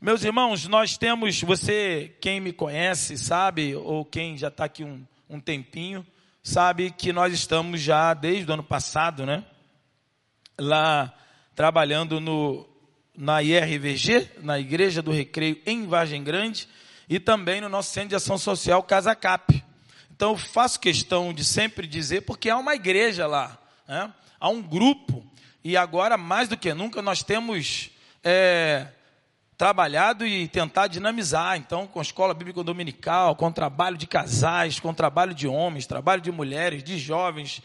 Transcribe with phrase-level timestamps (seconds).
[0.00, 5.04] Meus irmãos, nós temos, você, quem me conhece, sabe, ou quem já está aqui um,
[5.28, 6.06] um tempinho,
[6.40, 9.44] sabe que nós estamos já desde o ano passado, né?
[10.56, 11.12] Lá
[11.52, 12.64] trabalhando no,
[13.12, 16.68] na IRVG, na Igreja do Recreio em Vargem Grande,
[17.08, 19.64] e também no nosso Centro de Ação Social Casa Cap.
[20.12, 23.58] Então, faço questão de sempre dizer, porque há uma igreja lá,
[23.88, 24.14] né?
[24.38, 25.26] há um grupo,
[25.64, 27.90] e agora, mais do que nunca, nós temos
[28.22, 28.86] é,
[29.58, 34.94] trabalhado e tentar dinamizar, então, com a escola bíblica dominical, com trabalho de casais, com
[34.94, 37.60] trabalho de homens, trabalho de mulheres, de jovens,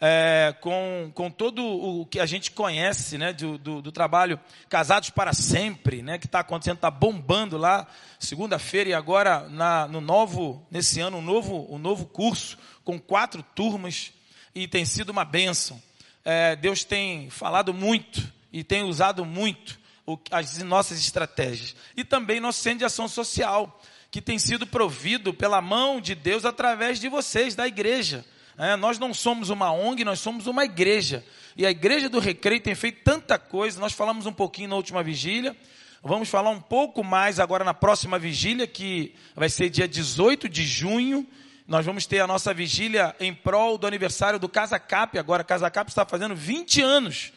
[0.00, 4.40] é, com, com todo o que a gente conhece, né, do, do, do trabalho
[4.70, 7.86] Casados para Sempre, né, que está acontecendo, está bombando lá,
[8.18, 13.42] segunda-feira e agora na, no novo, nesse ano, um novo, um novo curso, com quatro
[13.54, 14.10] turmas,
[14.54, 15.82] e tem sido uma bênção.
[16.24, 19.84] É, Deus tem falado muito e tem usado muito
[20.30, 21.74] as nossas estratégias.
[21.96, 26.44] E também nosso centro de ação social, que tem sido provido pela mão de Deus
[26.44, 28.24] através de vocês, da igreja.
[28.58, 31.24] É, nós não somos uma ONG, nós somos uma igreja.
[31.56, 33.80] E a igreja do Recreio tem feito tanta coisa.
[33.80, 35.56] Nós falamos um pouquinho na última vigília.
[36.02, 40.64] Vamos falar um pouco mais agora na próxima vigília, que vai ser dia 18 de
[40.64, 41.26] junho.
[41.66, 45.18] Nós vamos ter a nossa vigília em prol do aniversário do Casa Cap.
[45.18, 47.32] Agora, Casa Cap está fazendo 20 anos.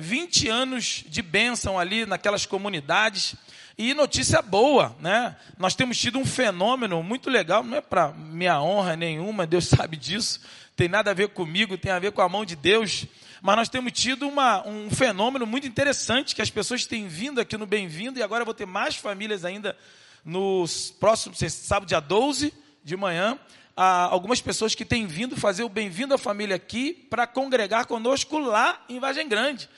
[0.00, 3.34] 20 anos de bênção ali naquelas comunidades.
[3.76, 5.36] E notícia boa, né?
[5.58, 9.96] Nós temos tido um fenômeno muito legal, não é para minha honra nenhuma, Deus sabe
[9.96, 10.40] disso,
[10.76, 13.06] tem nada a ver comigo, tem a ver com a mão de Deus.
[13.42, 17.56] Mas nós temos tido uma, um fenômeno muito interessante, que as pessoas têm vindo aqui
[17.56, 19.76] no Bem-vindo, e agora eu vou ter mais famílias ainda
[20.24, 20.64] no
[21.00, 22.52] próximo sábado, dia 12
[22.84, 23.38] de manhã,
[23.76, 28.84] algumas pessoas que têm vindo fazer o Bem-vindo à Família aqui para congregar conosco lá
[28.88, 29.68] em Vagem Grande.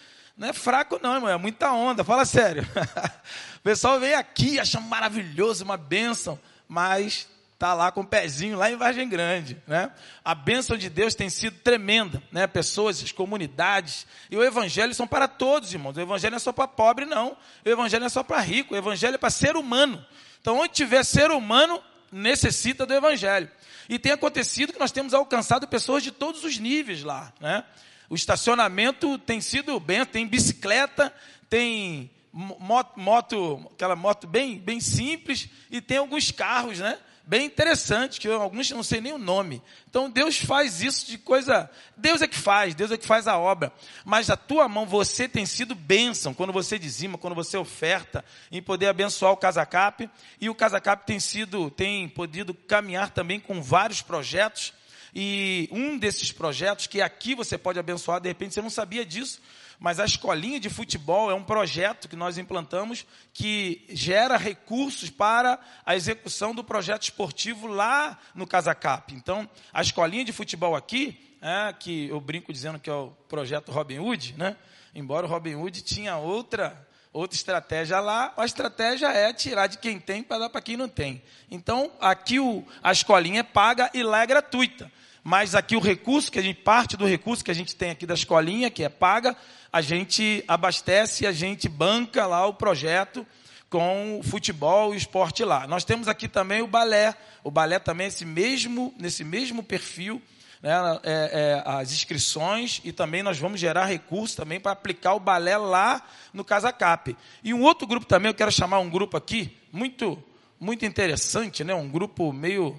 [0.41, 2.67] Não é fraco, não, irmão, é muita onda, fala sério.
[3.61, 8.71] o pessoal vem aqui, acha maravilhoso, uma bênção, mas está lá com o pezinho lá
[8.71, 9.63] em Vargem Grande.
[9.67, 9.93] Né?
[10.25, 12.23] A bênção de Deus tem sido tremenda.
[12.33, 12.47] Né?
[12.47, 14.07] Pessoas, as comunidades.
[14.31, 15.95] E o evangelho são para todos, irmãos.
[15.99, 17.37] O evangelho não é só para pobre, não.
[17.63, 18.73] O evangelho não é só para rico.
[18.73, 20.03] O evangelho é para ser humano.
[20.41, 23.51] Então, onde tiver ser humano, necessita do evangelho.
[23.91, 27.31] E tem acontecido que nós temos alcançado pessoas de todos os níveis lá.
[27.39, 27.63] Né?
[28.11, 31.15] O estacionamento tem sido bem, tem bicicleta,
[31.49, 36.99] tem moto, moto, aquela moto bem, bem simples e tem alguns carros, né?
[37.25, 39.63] Bem interessantes, que eu, alguns não sei nem o nome.
[39.89, 41.71] Então Deus faz isso de coisa.
[41.97, 43.73] Deus é que faz, Deus é que faz a obra.
[44.05, 48.61] Mas a tua mão, você tem sido bênção quando você dizima, quando você oferta, em
[48.61, 50.11] poder abençoar o Casacap.
[50.41, 54.73] E o Casacap tem sido, tem podido caminhar também com vários projetos
[55.15, 59.41] e um desses projetos, que aqui você pode abençoar, de repente você não sabia disso,
[59.79, 65.59] mas a escolinha de futebol é um projeto que nós implantamos que gera recursos para
[65.87, 69.15] a execução do projeto esportivo lá no Casacap.
[69.15, 73.73] Então, a escolinha de futebol aqui, é, que eu brinco dizendo que é o projeto
[73.73, 74.55] Robin Hood, né?
[74.95, 79.99] embora o Robin Hood tinha outra outra estratégia lá, a estratégia é tirar de quem
[79.99, 81.23] tem para dar para quem não tem.
[81.51, 84.91] Então, aqui o, a escolinha é paga e lá é gratuita.
[85.23, 88.07] Mas aqui o recurso, que a gente, parte do recurso que a gente tem aqui
[88.07, 89.37] da escolinha, que é paga,
[89.73, 93.27] a gente abastece, a gente banca lá o projeto
[93.69, 95.67] com o futebol e o esporte lá.
[95.67, 97.15] Nós temos aqui também o balé.
[97.45, 100.21] O balé também é esse mesmo, nesse mesmo perfil,
[100.63, 100.73] né,
[101.03, 105.57] é, é, as inscrições e também nós vamos gerar recursos também para aplicar o balé
[105.57, 107.17] lá no Casa Cap.
[107.43, 110.23] E um outro grupo também, eu quero chamar um grupo aqui, muito,
[110.59, 112.77] muito interessante, né, um grupo meio,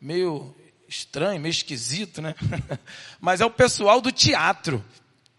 [0.00, 0.54] meio
[0.88, 2.34] estranho, meio esquisito, né?
[3.20, 4.84] Mas é o pessoal do teatro.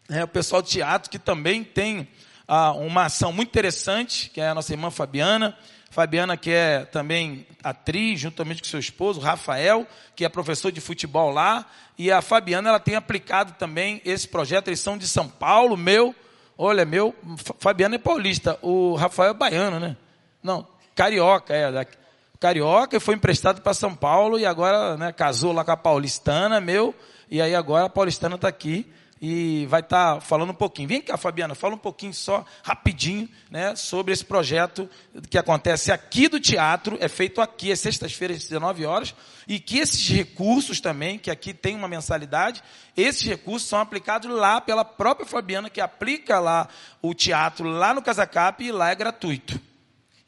[0.09, 2.07] É o pessoal do teatro que também tem
[2.47, 5.57] ah, uma ação muito interessante, que é a nossa irmã Fabiana.
[5.97, 11.31] Fabiana, que é também atriz, juntamente com seu esposo, Rafael, que é professor de futebol
[11.31, 11.65] lá.
[11.97, 14.67] E a Fabiana, ela tem aplicado também esse projeto.
[14.67, 16.13] Eles são de São Paulo, meu.
[16.55, 17.15] Olha, meu.
[17.57, 18.59] Fabiana é paulista.
[18.61, 19.97] O Rafael é baiano, né?
[20.43, 21.71] Não, carioca, é.
[21.71, 21.97] Daqui
[22.39, 26.93] carioca foi emprestado para São Paulo e agora né, casou lá com a paulistana, meu,
[27.31, 28.85] e aí agora a paulistana está aqui
[29.21, 30.87] e vai estar tá falando um pouquinho.
[30.87, 34.89] Vem cá, Fabiana, fala um pouquinho só, rapidinho, né, sobre esse projeto
[35.29, 39.15] que acontece aqui do teatro, é feito aqui, é sextas-feiras, às 19 horas,
[39.47, 42.63] e que esses recursos também, que aqui tem uma mensalidade,
[42.95, 46.67] esses recursos são aplicados lá pela própria Fabiana, que aplica lá
[47.01, 49.59] o teatro lá no Casacap e lá é gratuito.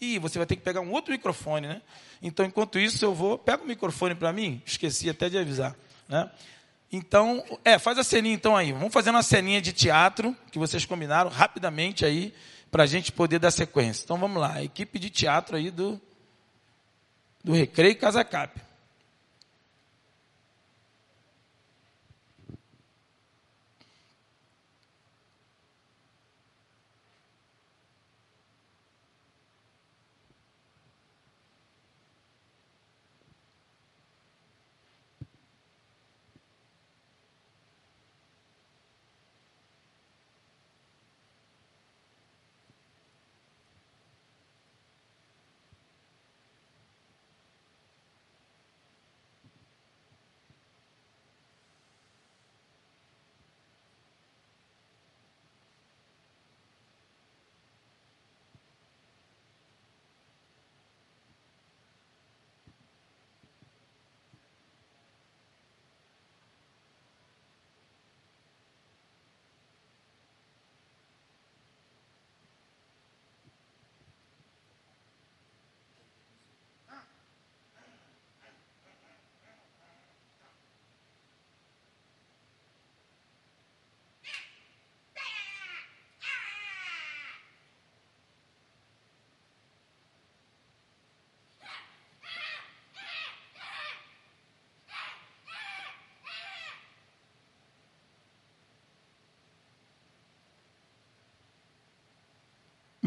[0.01, 1.81] E você vai ter que pegar um outro microfone, né?
[2.21, 3.37] Então, enquanto isso, eu vou.
[3.37, 5.75] Pega o microfone para mim, esqueci até de avisar.
[6.07, 6.29] Né?
[6.91, 8.71] Então, é, faz a ceninha então aí.
[8.71, 12.33] Vamos fazer uma ceninha de teatro, que vocês combinaram rapidamente aí.
[12.71, 14.03] para a gente poder dar sequência.
[14.03, 15.99] Então vamos lá, equipe de teatro aí do,
[17.43, 18.23] do Recreio Casa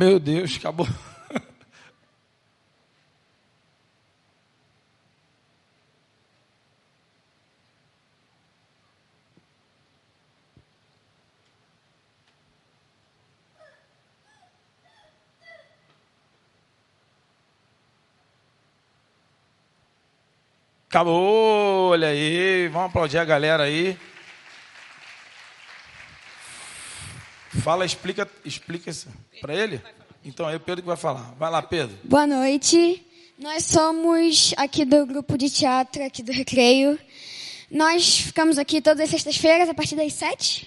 [0.02, 0.88] Meu Deus, acabou.
[20.88, 23.96] Acabou, olha aí, vamos aplaudir a galera aí.
[27.62, 28.90] Fala, explica, explica
[29.40, 29.80] para ele.
[30.24, 31.32] Então é o Pedro que vai falar.
[31.38, 31.96] Vai lá, Pedro.
[32.02, 33.06] Boa noite.
[33.38, 36.98] Nós somos aqui do grupo de teatro aqui do Recreio.
[37.70, 40.66] Nós ficamos aqui todas as sextas-feiras a partir das sete.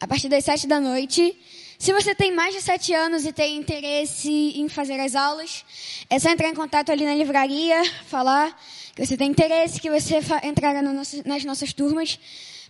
[0.00, 1.38] A partir das sete da noite.
[1.78, 5.64] Se você tem mais de sete anos e tem interesse em fazer as aulas,
[6.10, 8.60] é só entrar em contato ali na livraria, falar
[8.96, 12.18] que você tem interesse, que você entrará nas nossas turmas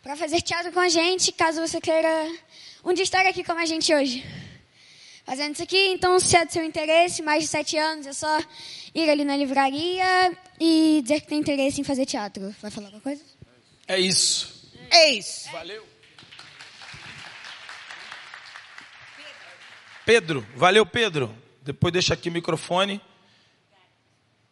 [0.06, 2.32] para fazer teatro com a gente, caso você queira
[2.84, 4.24] um dia estar aqui com a gente hoje.
[5.24, 8.40] Fazendo isso aqui, então, se é do seu interesse, mais de sete anos, é só
[8.94, 10.06] ir ali na livraria
[10.60, 12.54] e dizer que tem interesse em fazer teatro.
[12.62, 13.20] Vai falar alguma coisa?
[13.88, 14.70] É isso.
[14.92, 15.50] É isso.
[15.50, 15.84] Valeu.
[20.04, 21.36] Pedro, valeu, Pedro.
[21.62, 23.00] Depois deixa aqui o microfone.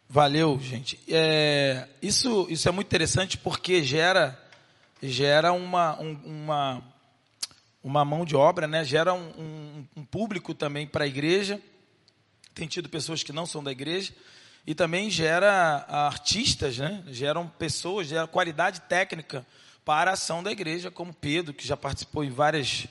[0.09, 0.99] Valeu, gente.
[1.07, 4.37] É, isso, isso é muito interessante porque gera,
[5.01, 6.83] gera uma, um, uma
[7.85, 8.83] uma mão de obra, né?
[8.83, 11.61] gera um, um, um público também para a igreja.
[12.55, 14.11] Tem tido pessoas que não são da igreja.
[14.65, 17.03] E também gera artistas, né?
[17.09, 19.45] geram pessoas, gera qualidade técnica
[19.85, 22.87] para a ação da igreja, como Pedro, que já participou em várias,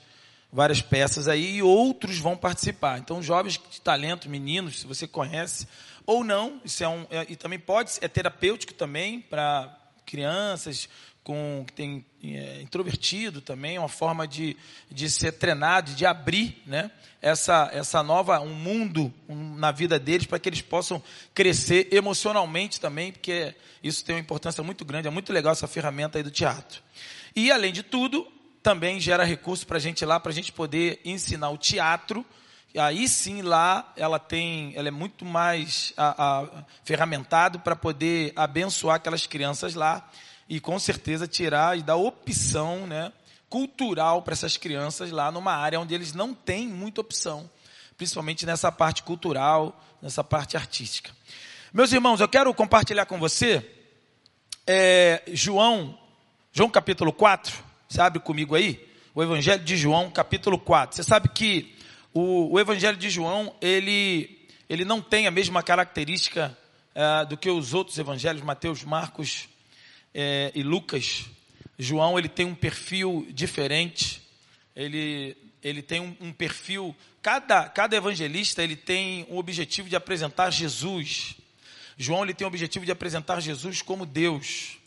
[0.49, 2.97] várias peças aí, e outros vão participar.
[2.97, 5.67] Então, jovens de talento, meninos, se você conhece,
[6.05, 7.05] ou não, isso é um.
[7.09, 10.87] É, e também pode, é terapêutico também para crianças,
[11.25, 14.55] com que tem é, introvertido também, uma forma de,
[14.91, 20.27] de ser treinado, de abrir né, essa, essa nova, um mundo um, na vida deles,
[20.27, 21.01] para que eles possam
[21.33, 26.19] crescer emocionalmente também, porque isso tem uma importância muito grande, é muito legal essa ferramenta
[26.19, 26.83] aí do teatro.
[27.35, 28.27] E, além de tudo,
[28.61, 32.23] também gera recurso para a gente lá, para a gente poder ensinar o teatro,
[32.77, 38.97] aí sim lá ela tem, ela é muito mais a, a, ferramentado para poder abençoar
[38.97, 40.07] aquelas crianças lá
[40.47, 43.11] e com certeza tirar e dar opção né,
[43.49, 47.49] cultural para essas crianças lá numa área onde eles não têm muita opção,
[47.97, 51.11] principalmente nessa parte cultural, nessa parte artística.
[51.73, 53.65] Meus irmãos, eu quero compartilhar com você
[54.67, 55.97] é, João,
[56.51, 58.85] João capítulo 4, você abre comigo aí?
[59.13, 60.95] O Evangelho de João, capítulo 4.
[60.95, 61.73] Você sabe que
[62.13, 66.57] o, o Evangelho de João, ele, ele não tem a mesma característica
[66.93, 69.47] é, do que os outros evangelhos, Mateus, Marcos,
[70.17, 71.25] é, e Lucas,
[71.77, 74.21] João ele tem um perfil diferente.
[74.73, 76.95] Ele, ele tem um, um, perfil.
[77.21, 81.35] Cada, cada evangelista ele tem o objetivo de apresentar Jesus.
[81.97, 84.77] João ele tem o objetivo de apresentar Jesus como Deus.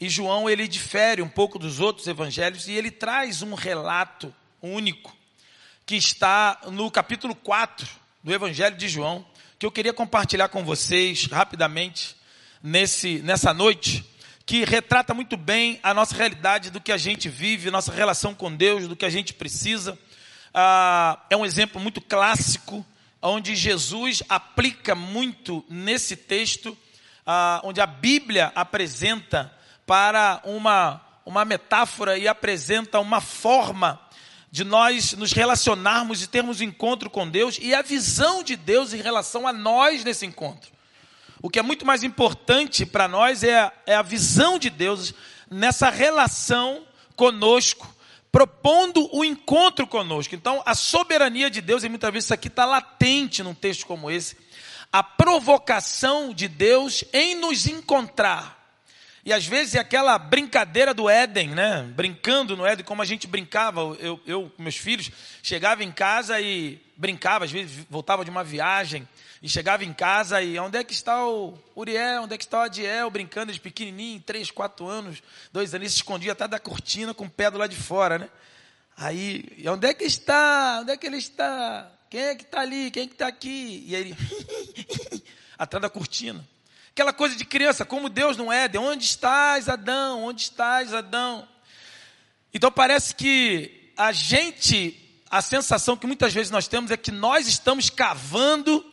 [0.00, 4.32] E João ele difere um pouco dos outros evangelhos e ele traz um relato
[4.62, 5.16] único
[5.84, 7.88] que está no capítulo 4
[8.22, 9.26] do Evangelho de João,
[9.58, 12.14] que eu queria compartilhar com vocês rapidamente
[12.62, 14.04] nesse, nessa noite
[14.48, 18.50] que retrata muito bem a nossa realidade, do que a gente vive, nossa relação com
[18.50, 19.98] Deus, do que a gente precisa.
[20.54, 22.84] ah, é um exemplo muito clássico,
[23.20, 26.74] onde Jesus aplica muito nesse texto,
[27.26, 29.52] ah, onde a Bíblia apresenta
[29.86, 34.00] para uma, uma metáfora e apresenta uma forma
[34.50, 38.94] de nós nos relacionarmos e termos um encontro com Deus e a visão de Deus
[38.94, 40.77] em relação a nós nesse encontro.
[41.40, 45.14] O que é muito mais importante para nós é a, é a visão de Deus
[45.50, 47.94] nessa relação conosco,
[48.30, 50.34] propondo o encontro conosco.
[50.34, 54.10] Então, a soberania de Deus, e muitas vezes isso aqui está latente num texto como
[54.10, 54.36] esse,
[54.92, 58.58] a provocação de Deus em nos encontrar.
[59.24, 61.82] E às vezes é aquela brincadeira do Éden, né?
[61.94, 63.80] Brincando no Éden, como a gente brincava.
[64.00, 65.10] Eu, eu meus filhos,
[65.42, 69.06] chegava em casa e brincava, às vezes voltava de uma viagem
[69.42, 72.58] e chegava em casa e onde é que está o Uriel, onde é que está
[72.58, 77.14] o Adiel, brincando de pequenininho, três, quatro anos, dois anos, se escondia até da cortina
[77.14, 78.28] com o pé do lado de fora, né?
[78.96, 80.80] Aí, onde é que está?
[80.82, 81.88] Onde é que ele está?
[82.10, 82.90] Quem é que está ali?
[82.90, 83.84] Quem é que está aqui?
[83.86, 84.16] E aí ele,
[85.56, 86.44] atrás da cortina.
[86.90, 90.24] Aquela coisa de criança, como Deus não é, de onde estás, Adão?
[90.24, 91.46] Onde estás, Adão?
[92.52, 94.98] Então parece que a gente,
[95.30, 98.84] a sensação que muitas vezes nós temos é que nós estamos cavando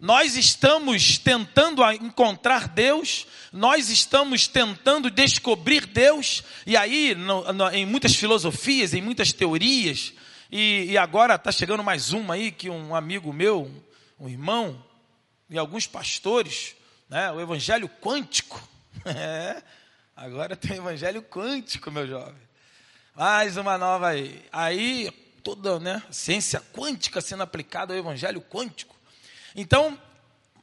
[0.00, 7.84] nós estamos tentando encontrar Deus, nós estamos tentando descobrir Deus, e aí, no, no, em
[7.84, 10.14] muitas filosofias, em muitas teorias,
[10.50, 13.70] e, e agora está chegando mais uma aí, que um amigo meu,
[14.18, 14.82] um irmão,
[15.50, 16.74] e alguns pastores,
[17.08, 18.66] né, o evangelho quântico,
[19.04, 19.62] é,
[20.16, 22.48] agora tem o evangelho quântico, meu jovem,
[23.14, 25.10] mais uma nova aí, aí
[25.42, 28.99] toda né, ciência quântica sendo aplicada ao evangelho quântico,
[29.54, 29.98] então,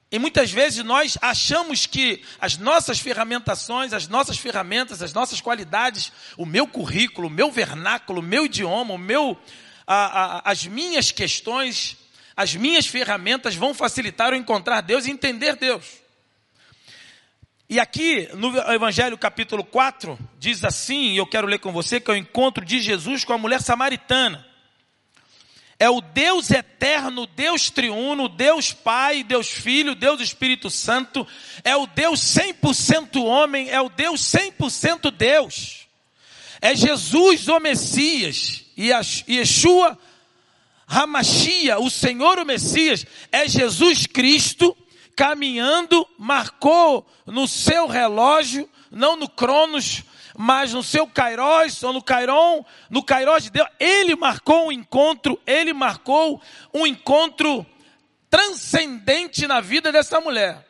[0.09, 6.13] e muitas vezes nós achamos que as nossas ferramentações, as nossas ferramentas, as nossas qualidades,
[6.37, 9.37] o meu currículo, o meu vernáculo, o meu idioma, o meu,
[9.85, 11.97] a, a, as minhas questões,
[12.37, 15.85] as minhas ferramentas vão facilitar o encontrar Deus e entender Deus.
[17.69, 22.09] E aqui no Evangelho capítulo 4 diz assim, e eu quero ler com você, que
[22.09, 24.46] é o encontro de Jesus com a mulher samaritana.
[25.79, 31.25] É o Deus eterno, Deus triuno, Deus Pai, Deus Filho, Deus Espírito Santo.
[31.63, 35.87] É o Deus 100% homem, é o Deus 100% Deus.
[36.59, 38.89] É Jesus o Messias e
[39.29, 39.97] Yeshua
[40.87, 44.75] Hamashia, o Senhor o Messias, é Jesus Cristo
[45.15, 50.03] caminhando, marcou no seu relógio, não no Cronos,
[50.37, 55.41] mas no seu Kairos, ou no Cairon, no Kairos de Deus, ele marcou um encontro,
[55.47, 56.39] ele marcou
[56.71, 57.65] um encontro
[58.29, 60.63] transcendente na vida dessa mulher.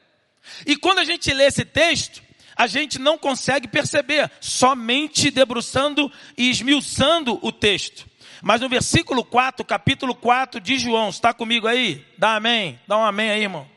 [0.66, 2.24] E quando a gente lê esse texto,
[2.56, 8.10] a gente não consegue perceber, somente debruçando e esmiuçando o texto.
[8.42, 12.06] Mas no versículo 4, capítulo 4 de João, está comigo aí?
[12.18, 12.80] Dá amém.
[12.88, 13.68] Dá um amém aí, irmão.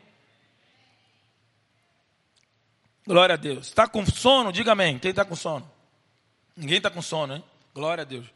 [3.05, 3.67] Glória a Deus.
[3.67, 4.53] Está com sono?
[4.53, 4.99] Diga amém.
[4.99, 5.80] Quem está com sono?
[6.61, 7.45] Ninguém está com sono, hein?
[7.75, 8.27] Glória a Deus.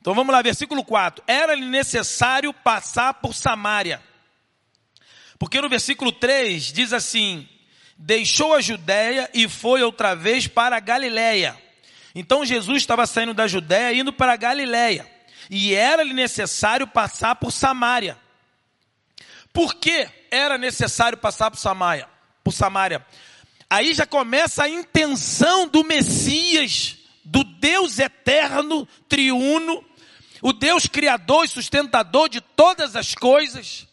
[0.00, 1.22] Então vamos lá, versículo 4.
[1.26, 4.02] Era-lhe necessário passar por Samaria.
[5.38, 7.48] Porque no versículo 3 diz assim:
[7.96, 11.56] Deixou a Judéia e foi outra vez para a Galiléia.
[12.12, 15.08] Então Jesus estava saindo da Judéia indo para a Galiléia.
[15.48, 18.18] E era-lhe necessário passar por Samaria.
[19.52, 22.08] Por que era necessário passar por Samaria?
[22.42, 23.06] Por Samaria.
[23.68, 26.99] Aí já começa a intenção do Messias
[27.30, 29.84] do Deus eterno, triuno,
[30.42, 33.86] o Deus criador e sustentador de todas as coisas,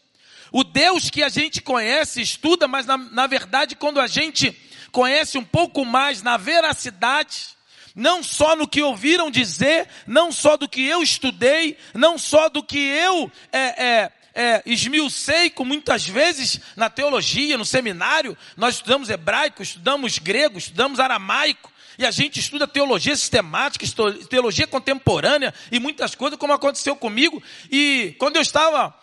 [0.50, 4.50] o Deus que a gente conhece, estuda, mas na, na verdade, quando a gente
[4.90, 7.50] conhece um pouco mais na veracidade,
[7.94, 12.60] não só no que ouviram dizer, não só do que eu estudei, não só do
[12.60, 19.10] que eu é, é, é, esmiucei com muitas vezes na teologia, no seminário, nós estudamos
[19.10, 23.84] hebraico, estudamos grego, estudamos aramaico, e a gente estuda teologia sistemática,
[24.30, 27.42] teologia contemporânea e muitas coisas, como aconteceu comigo.
[27.70, 28.94] E quando eu estava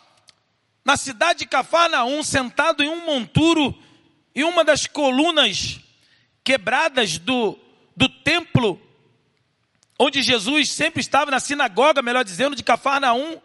[0.84, 3.78] na cidade de Cafarnaum, sentado em um monturo,
[4.34, 5.78] em uma das colunas
[6.42, 7.60] quebradas do,
[7.98, 8.82] do templo,
[10.00, 13.42] onde Jesus sempre estava, na sinagoga, melhor dizendo, de Cafarnaum,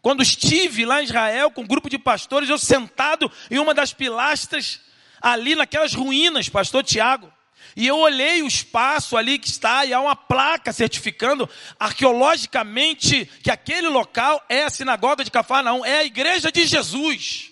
[0.00, 3.92] quando estive lá em Israel com um grupo de pastores, eu sentado em uma das
[3.92, 4.80] pilastras,
[5.20, 7.32] ali naquelas ruínas, pastor Tiago.
[7.76, 13.50] E eu olhei o espaço ali que está, e há uma placa certificando arqueologicamente que
[13.50, 17.50] aquele local é a sinagoga de Cafarnaum, é a igreja de Jesus.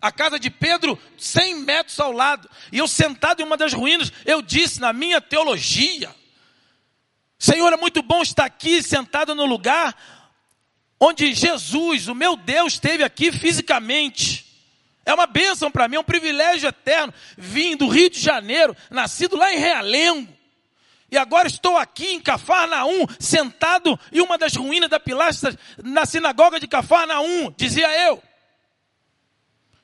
[0.00, 2.48] A casa de Pedro, 100 metros ao lado.
[2.70, 6.14] E eu sentado em uma das ruínas, eu disse na minha teologia:
[7.38, 9.96] Senhor, é muito bom estar aqui sentado no lugar
[11.00, 14.53] onde Jesus, o meu Deus, esteve aqui fisicamente.
[15.04, 17.12] É uma bênção para mim, é um privilégio eterno.
[17.36, 20.32] Vim do Rio de Janeiro, nascido lá em Realengo.
[21.10, 26.58] E agora estou aqui em Cafarnaum, sentado em uma das ruínas da pilastra na sinagoga
[26.58, 28.20] de Cafarnaum, dizia eu.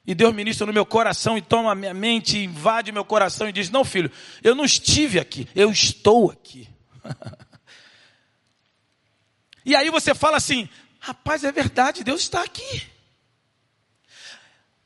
[0.07, 3.53] E Deus ministra no meu coração e toma a minha mente, invade meu coração e
[3.53, 4.11] diz: Não, filho,
[4.43, 6.69] eu não estive aqui, eu estou aqui.
[9.65, 12.90] e aí você fala assim: Rapaz, é verdade, Deus está aqui.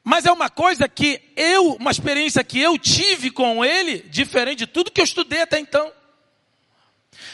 [0.05, 4.67] Mas é uma coisa que eu, uma experiência que eu tive com Ele, diferente de
[4.67, 5.91] tudo que eu estudei até então.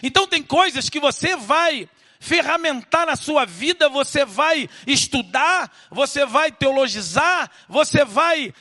[0.00, 1.88] Então tem coisas que você vai
[2.20, 8.54] ferramentar na sua vida, você vai estudar, você vai teologizar, você vai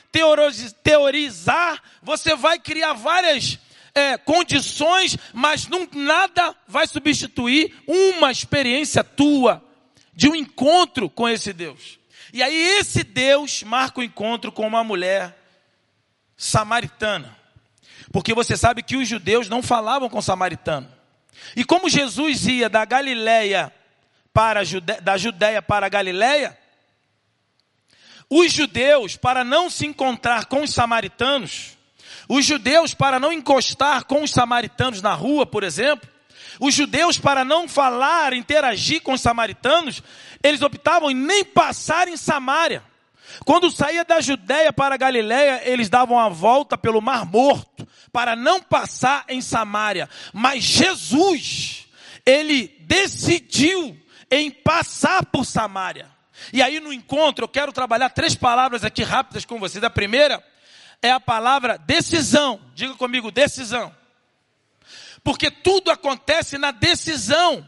[0.82, 3.60] teorizar, você vai criar várias
[3.94, 9.62] é, condições, mas não, nada vai substituir uma experiência tua
[10.12, 11.99] de um encontro com esse Deus.
[12.32, 15.36] E aí esse Deus marca o encontro com uma mulher
[16.36, 17.36] samaritana.
[18.12, 20.90] Porque você sabe que os judeus não falavam com samaritano.
[21.54, 23.72] E como Jesus ia da Galileia
[24.32, 25.00] para Jude...
[25.00, 26.56] da Judéia para a Galileia,
[28.28, 31.76] os judeus, para não se encontrar com os samaritanos,
[32.28, 36.08] os judeus, para não encostar com os samaritanos na rua, por exemplo,
[36.58, 40.02] os judeus, para não falar, interagir com os samaritanos,
[40.42, 42.82] eles optavam em nem passar em Samaria.
[43.44, 48.34] Quando saía da Judéia para a Galiléia, eles davam a volta pelo Mar Morto para
[48.34, 50.08] não passar em Samaria.
[50.32, 51.86] Mas Jesus,
[52.26, 53.96] ele decidiu
[54.30, 56.08] em passar por Samaria.
[56.52, 59.82] E aí no encontro eu quero trabalhar três palavras aqui rápidas com vocês.
[59.84, 60.42] A primeira
[61.02, 62.60] é a palavra decisão.
[62.74, 63.94] Diga comigo, decisão.
[65.22, 67.66] Porque tudo acontece na decisão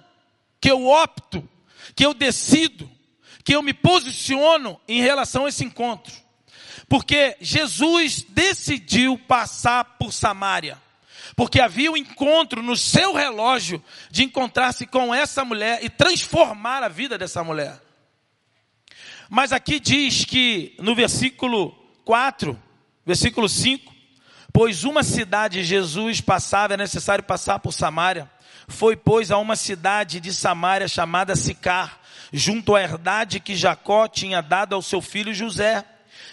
[0.60, 1.46] que eu opto,
[1.94, 2.90] que eu decido
[3.44, 6.12] que eu me posiciono em relação a esse encontro.
[6.88, 10.80] Porque Jesus decidiu passar por Samaria.
[11.34, 16.88] Porque havia um encontro no seu relógio de encontrar-se com essa mulher e transformar a
[16.88, 17.80] vida dessa mulher.
[19.30, 21.70] Mas aqui diz que no versículo
[22.04, 22.60] 4,
[23.06, 23.91] versículo 5,
[24.52, 28.30] pois uma cidade Jesus passava, é necessário passar por Samaria.
[28.68, 32.00] Foi, pois, a uma cidade de Samaria chamada Sicar,
[32.32, 35.84] junto à herdade que Jacó tinha dado ao seu filho José.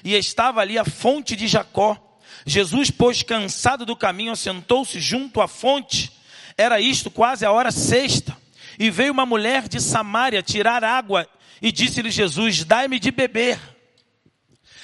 [0.03, 1.97] E estava ali a fonte de Jacó.
[2.45, 6.11] Jesus, pois, cansado do caminho, assentou-se junto à fonte.
[6.57, 8.37] Era isto quase a hora sexta.
[8.77, 11.27] E veio uma mulher de Samaria tirar água
[11.61, 13.59] e disse-lhe Jesus: Dai-me de beber.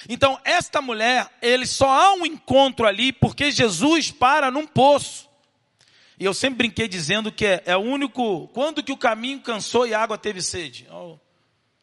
[0.07, 5.29] Então, esta mulher, ele só há um encontro ali porque Jesus para num poço.
[6.19, 8.47] E eu sempre brinquei dizendo que é, é o único.
[8.49, 10.87] Quando que o caminho cansou e a água teve sede?
[10.91, 11.17] Oh,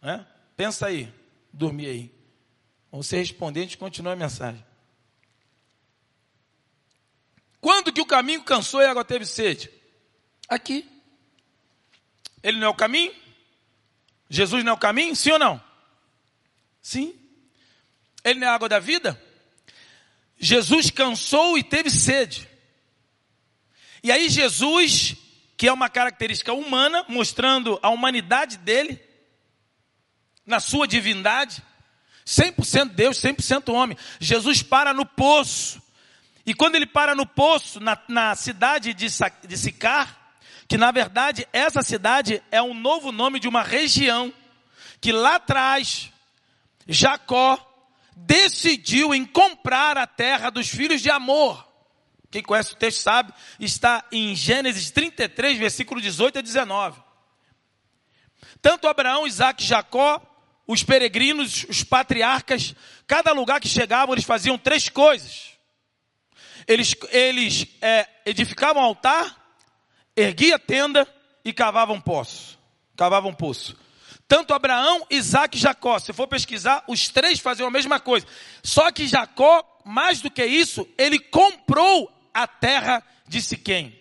[0.01, 0.27] né?
[0.57, 1.13] Pensa aí,
[1.53, 2.15] dormir aí.
[2.91, 4.65] Você gente continua a mensagem.
[7.61, 9.71] Quando que o caminho cansou e a água teve sede?
[10.49, 10.89] Aqui.
[12.43, 13.15] Ele não é o caminho?
[14.29, 15.15] Jesus não é o caminho?
[15.15, 15.65] Sim ou não?
[16.83, 17.22] Sim.
[18.25, 19.21] Ele não é a água da vida?
[20.39, 22.49] Jesus cansou e teve sede.
[24.03, 25.17] E aí Jesus,
[25.57, 29.01] que é uma característica humana, mostrando a humanidade dele,
[30.45, 31.63] na sua divindade,
[32.27, 33.97] 100% Deus, 100% homem.
[34.19, 35.81] Jesus para no poço.
[36.45, 39.07] E quando ele para no poço, na, na cidade de,
[39.47, 40.35] de Sicar,
[40.67, 44.33] que na verdade essa cidade é um novo nome de uma região,
[45.01, 46.11] que lá atrás,
[46.89, 47.72] Jacó
[48.27, 51.67] decidiu em comprar a terra dos filhos de Amor.
[52.31, 57.01] Quem conhece o texto sabe, está em Gênesis 33, versículo 18 a 19.
[58.61, 60.21] Tanto Abraão, Isaac e Jacó,
[60.67, 62.75] os peregrinos, os patriarcas,
[63.07, 65.51] cada lugar que chegavam, eles faziam três coisas.
[66.67, 69.37] Eles, eles é, edificavam altar,
[70.17, 71.07] erguiam tenda
[71.45, 72.59] e cavavam poço.
[72.97, 73.77] Cavavam poço.
[74.33, 78.27] Tanto Abraão, Isaac e Jacó, se for pesquisar, os três faziam a mesma coisa.
[78.63, 83.95] Só que Jacó, mais do que isso, ele comprou a terra de Siquém.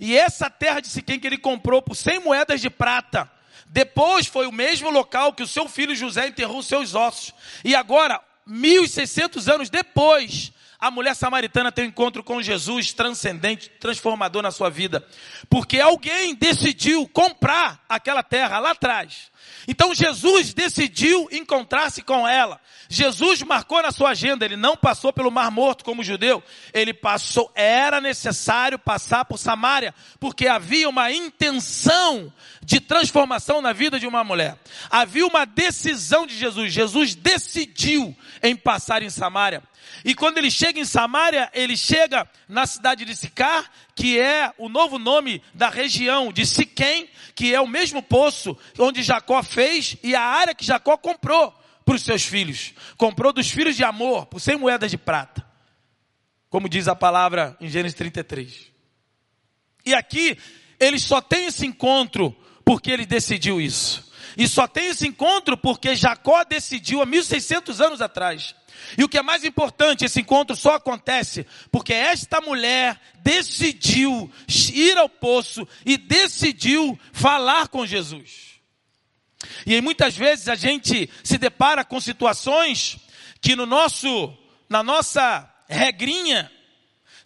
[0.00, 3.30] E essa terra de Siquém que ele comprou por 100 moedas de prata,
[3.66, 7.32] depois foi o mesmo local que o seu filho José enterrou seus ossos.
[7.64, 14.42] E agora, 1600 anos depois, a mulher samaritana tem um encontro com Jesus transcendente, transformador
[14.42, 15.06] na sua vida.
[15.48, 19.30] Porque alguém decidiu comprar aquela terra lá atrás.
[19.68, 22.58] Então Jesus decidiu encontrar-se com ela.
[22.88, 27.50] Jesus marcou na sua agenda, ele não passou pelo Mar Morto como judeu, ele passou,
[27.54, 34.24] era necessário passar por Samaria, porque havia uma intenção de transformação na vida de uma
[34.24, 34.58] mulher.
[34.90, 36.72] Havia uma decisão de Jesus.
[36.72, 39.62] Jesus decidiu em passar em Samaria.
[40.04, 44.68] E quando ele chega em Samaria, ele chega na cidade de Sicar, que é o
[44.68, 50.14] novo nome da região de Siquém, que é o mesmo poço onde Jacó fez e
[50.14, 52.72] a área que Jacó comprou para os seus filhos.
[52.96, 55.46] Comprou dos filhos de amor por 100 moedas de prata.
[56.48, 58.70] Como diz a palavra em Gênesis 33.
[59.84, 60.36] E aqui,
[60.78, 64.10] ele só tem esse encontro porque ele decidiu isso.
[64.36, 68.54] E só tem esse encontro porque Jacó decidiu há 1600 anos atrás.
[68.96, 74.30] E o que é mais importante, esse encontro só acontece porque esta mulher decidiu
[74.72, 78.50] ir ao poço e decidiu falar com Jesus.
[79.66, 82.98] E aí muitas vezes a gente se depara com situações
[83.40, 84.36] que no nosso,
[84.68, 86.50] na nossa regrinha,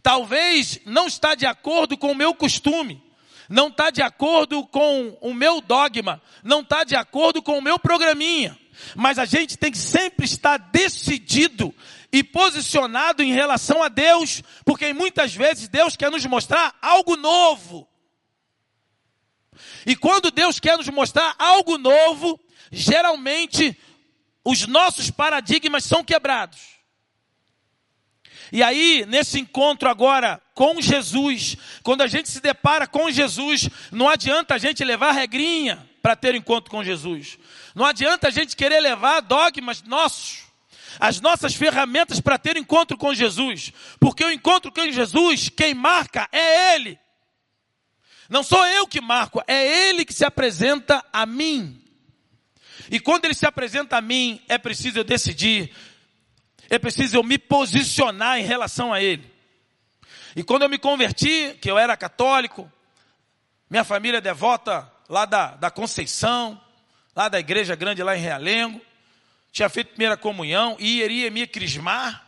[0.02, 3.02] talvez não está de acordo com o meu costume,
[3.48, 7.78] não está de acordo com o meu dogma, não está de acordo com o meu
[7.78, 8.56] programinha.
[8.94, 11.74] Mas a gente tem que sempre estar decidido
[12.12, 17.88] e posicionado em relação a Deus, porque muitas vezes Deus quer nos mostrar algo novo.
[19.86, 23.76] E quando Deus quer nos mostrar algo novo, geralmente
[24.44, 26.74] os nossos paradigmas são quebrados.
[28.52, 34.08] E aí, nesse encontro agora com Jesus, quando a gente se depara com Jesus, não
[34.08, 37.38] adianta a gente levar regrinha para ter encontro com Jesus.
[37.74, 40.44] Não adianta a gente querer levar dogmas nossos,
[41.00, 43.72] as nossas ferramentas para ter encontro com Jesus.
[43.98, 46.98] Porque o encontro com Jesus, quem marca é Ele.
[48.28, 51.82] Não sou eu que marco, é Ele que se apresenta a mim.
[52.90, 55.74] E quando Ele se apresenta a mim, é preciso eu decidir,
[56.70, 59.32] é preciso eu me posicionar em relação a Ele.
[60.36, 62.70] E quando eu me converti, que eu era católico,
[63.68, 66.60] minha família é devota lá da, da Conceição,
[67.14, 68.80] lá da igreja grande lá em Realengo,
[69.52, 72.26] tinha feito primeira comunhão, e iria me crismar.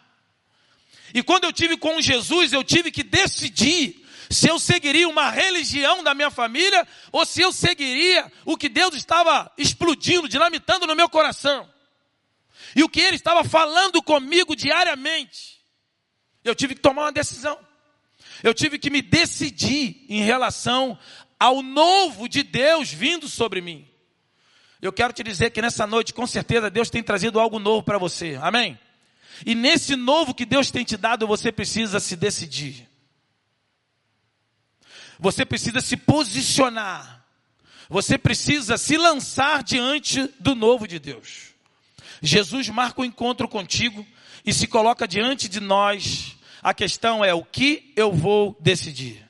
[1.13, 6.03] E quando eu tive com Jesus, eu tive que decidir se eu seguiria uma religião
[6.03, 11.09] da minha família ou se eu seguiria o que Deus estava explodindo, dinamitando no meu
[11.09, 11.69] coração.
[12.75, 15.61] E o que Ele estava falando comigo diariamente.
[16.45, 17.59] Eu tive que tomar uma decisão.
[18.43, 20.99] Eu tive que me decidir em relação
[21.39, 23.89] ao novo de Deus vindo sobre mim.
[24.81, 27.99] Eu quero te dizer que nessa noite, com certeza, Deus tem trazido algo novo para
[27.99, 28.39] você.
[28.41, 28.79] Amém?
[29.45, 32.89] E nesse novo que Deus tem te dado, você precisa se decidir.
[35.19, 37.25] Você precisa se posicionar.
[37.89, 41.55] Você precisa se lançar diante do novo de Deus.
[42.21, 44.07] Jesus marca o um encontro contigo
[44.45, 46.37] e se coloca diante de nós.
[46.63, 49.26] A questão é o que eu vou decidir.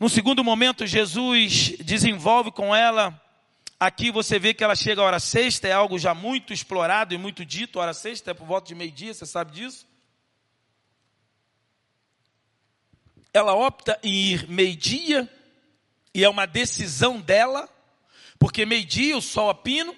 [0.00, 3.22] No segundo momento, Jesus desenvolve com ela.
[3.78, 7.18] Aqui você vê que ela chega à hora sexta, é algo já muito explorado e
[7.18, 7.78] muito dito.
[7.78, 9.86] A hora sexta é por volta de meio-dia, você sabe disso?
[13.30, 15.30] Ela opta em ir meio-dia,
[16.14, 17.68] e é uma decisão dela,
[18.38, 19.94] porque meio-dia o sol a pino.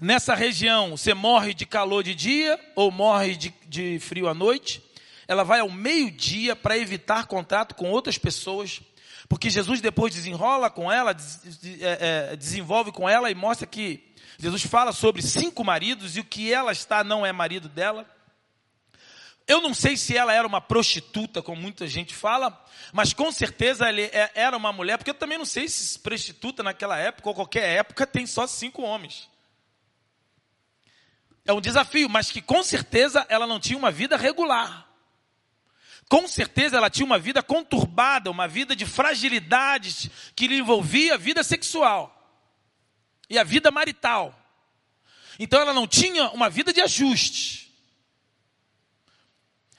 [0.00, 4.89] Nessa região, você morre de calor de dia ou morre de, de frio à noite
[5.30, 8.80] ela vai ao meio-dia para evitar contato com outras pessoas,
[9.28, 11.12] porque Jesus depois desenrola com ela,
[11.80, 16.24] é, é, desenvolve com ela e mostra que Jesus fala sobre cinco maridos e o
[16.24, 18.10] que ela está não é marido dela.
[19.46, 23.88] Eu não sei se ela era uma prostituta, como muita gente fala, mas com certeza
[23.88, 27.36] ela é, era uma mulher, porque eu também não sei se prostituta naquela época ou
[27.36, 29.30] qualquer época tem só cinco homens.
[31.46, 34.89] É um desafio, mas que com certeza ela não tinha uma vida regular
[36.10, 41.16] com certeza ela tinha uma vida conturbada, uma vida de fragilidades que lhe envolvia a
[41.16, 42.36] vida sexual
[43.30, 44.36] e a vida marital.
[45.38, 47.72] Então ela não tinha uma vida de ajuste.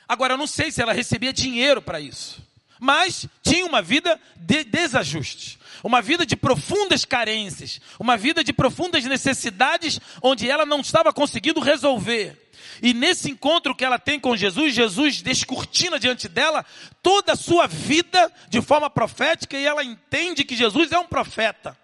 [0.07, 2.41] Agora eu não sei se ela recebia dinheiro para isso,
[2.79, 9.03] mas tinha uma vida de desajuste, uma vida de profundas carências, uma vida de profundas
[9.03, 12.50] necessidades onde ela não estava conseguindo resolver.
[12.81, 16.65] E nesse encontro que ela tem com Jesus, Jesus descortina diante dela
[17.01, 21.77] toda a sua vida de forma profética e ela entende que Jesus é um profeta.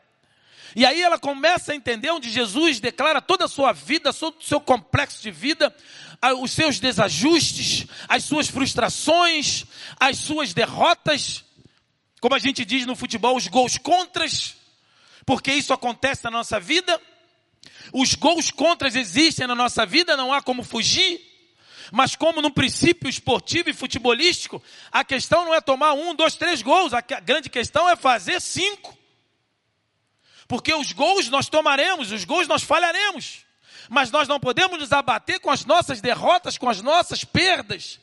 [0.75, 4.43] E aí ela começa a entender onde Jesus declara toda a sua vida, todo o
[4.43, 5.75] seu complexo de vida,
[6.39, 9.65] os seus desajustes, as suas frustrações,
[9.99, 11.43] as suas derrotas,
[12.19, 14.55] como a gente diz no futebol, os gols contras,
[15.25, 17.01] porque isso acontece na nossa vida.
[17.93, 21.21] Os gols contras existem na nossa vida, não há como fugir.
[21.91, 26.61] Mas como no princípio esportivo e futebolístico, a questão não é tomar um, dois, três
[26.61, 28.97] gols, a grande questão é fazer cinco.
[30.47, 33.45] Porque os gols nós tomaremos, os gols nós falharemos.
[33.89, 37.99] Mas nós não podemos nos abater com as nossas derrotas, com as nossas perdas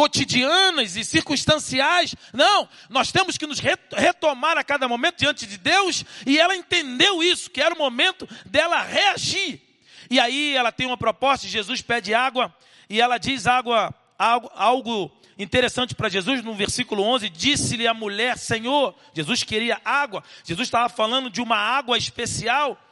[0.00, 2.14] cotidianas e circunstanciais.
[2.32, 7.22] Não, nós temos que nos retomar a cada momento diante de Deus, e ela entendeu
[7.22, 9.60] isso, que era o momento dela reagir.
[10.08, 12.50] E aí ela tem uma proposta, Jesus pede água,
[12.88, 18.38] e ela diz água, algo, algo interessante para Jesus, no versículo 11, disse-lhe a mulher,
[18.38, 22.82] Senhor, Jesus queria água, Jesus estava falando de uma água especial,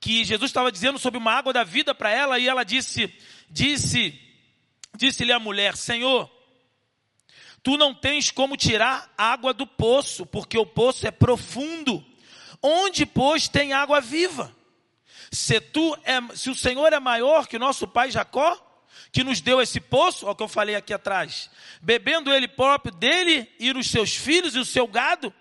[0.00, 3.14] que Jesus estava dizendo sobre uma água da vida para ela, e ela disse,
[3.48, 4.25] disse,
[4.96, 6.30] disse-lhe a mulher, Senhor,
[7.62, 12.04] tu não tens como tirar água do poço, porque o poço é profundo,
[12.62, 14.54] onde, pois, tem água viva?
[15.30, 18.62] Se, tu é, se o Senhor é maior que o nosso pai Jacó,
[19.12, 22.94] que nos deu esse poço, é o que eu falei aqui atrás, bebendo ele próprio
[22.94, 25.32] dele e os seus filhos e o seu gado?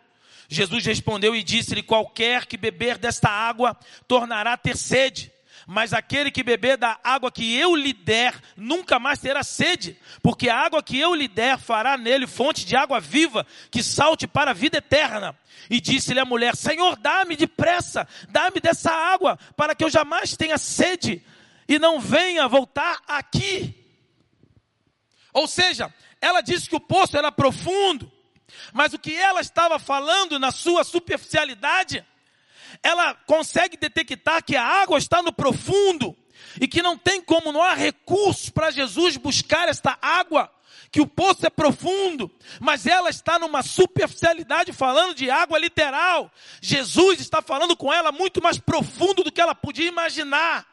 [0.47, 5.31] Jesus respondeu e disse-lhe: Qualquer que beber desta água tornará a ter sede,
[5.65, 10.49] mas aquele que beber da água que eu lhe der nunca mais terá sede, porque
[10.49, 14.51] a água que eu lhe der fará nele fonte de água viva que salte para
[14.51, 15.37] a vida eterna.
[15.69, 20.57] E disse-lhe a mulher: Senhor, dá-me depressa, dá-me dessa água, para que eu jamais tenha
[20.57, 21.23] sede
[21.67, 23.83] e não venha voltar aqui.
[25.33, 28.11] Ou seja, ela disse que o poço era profundo,
[28.71, 32.05] mas o que ela estava falando na sua superficialidade,
[32.81, 36.15] ela consegue detectar que a água está no profundo
[36.59, 40.51] e que não tem como, não há recursos para Jesus buscar esta água,
[40.91, 46.31] que o poço é profundo, mas ela está numa superficialidade falando de água literal.
[46.61, 50.65] Jesus está falando com ela muito mais profundo do que ela podia imaginar.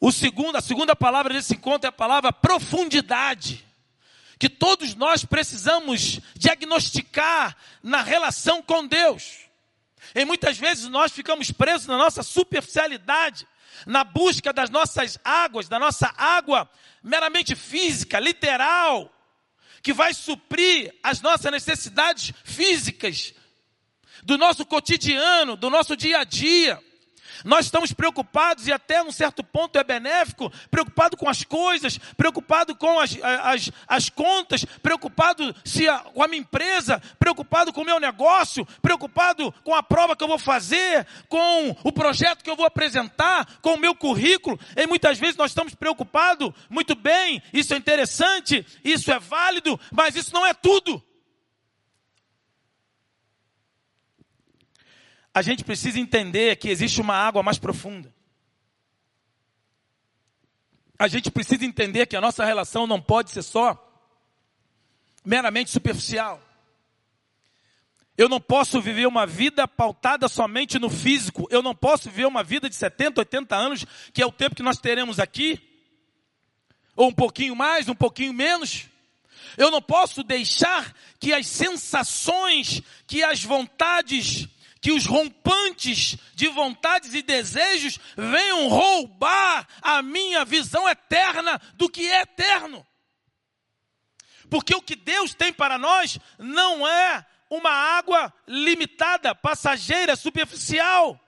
[0.00, 3.64] O segundo, a segunda palavra desse encontro é a palavra profundidade.
[4.38, 9.49] Que todos nós precisamos diagnosticar na relação com Deus.
[10.14, 13.46] E muitas vezes nós ficamos presos na nossa superficialidade,
[13.86, 16.68] na busca das nossas águas, da nossa água
[17.02, 19.10] meramente física, literal,
[19.82, 23.32] que vai suprir as nossas necessidades físicas,
[24.22, 26.82] do nosso cotidiano, do nosso dia a dia.
[27.44, 32.74] Nós estamos preocupados, e até num certo ponto é benéfico, preocupado com as coisas, preocupado
[32.74, 37.84] com as, as, as contas, preocupado se a, com a minha empresa, preocupado com o
[37.84, 42.56] meu negócio, preocupado com a prova que eu vou fazer, com o projeto que eu
[42.56, 44.58] vou apresentar, com o meu currículo.
[44.76, 50.14] E muitas vezes nós estamos preocupados, muito bem, isso é interessante, isso é válido, mas
[50.16, 51.02] isso não é tudo.
[55.32, 58.12] A gente precisa entender que existe uma água mais profunda.
[60.98, 63.86] A gente precisa entender que a nossa relação não pode ser só
[65.24, 66.42] meramente superficial.
[68.18, 71.48] Eu não posso viver uma vida pautada somente no físico.
[71.50, 74.62] Eu não posso viver uma vida de 70, 80 anos, que é o tempo que
[74.62, 75.58] nós teremos aqui.
[76.94, 78.90] Ou um pouquinho mais, um pouquinho menos.
[79.56, 84.46] Eu não posso deixar que as sensações, que as vontades,
[84.80, 92.10] que os rompantes de vontades e desejos venham roubar a minha visão eterna do que
[92.10, 92.86] é eterno.
[94.48, 101.18] Porque o que Deus tem para nós não é uma água limitada, passageira, superficial.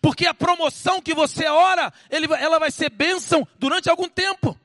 [0.00, 4.58] Porque a promoção que você ora, ela vai ser bênção durante algum tempo.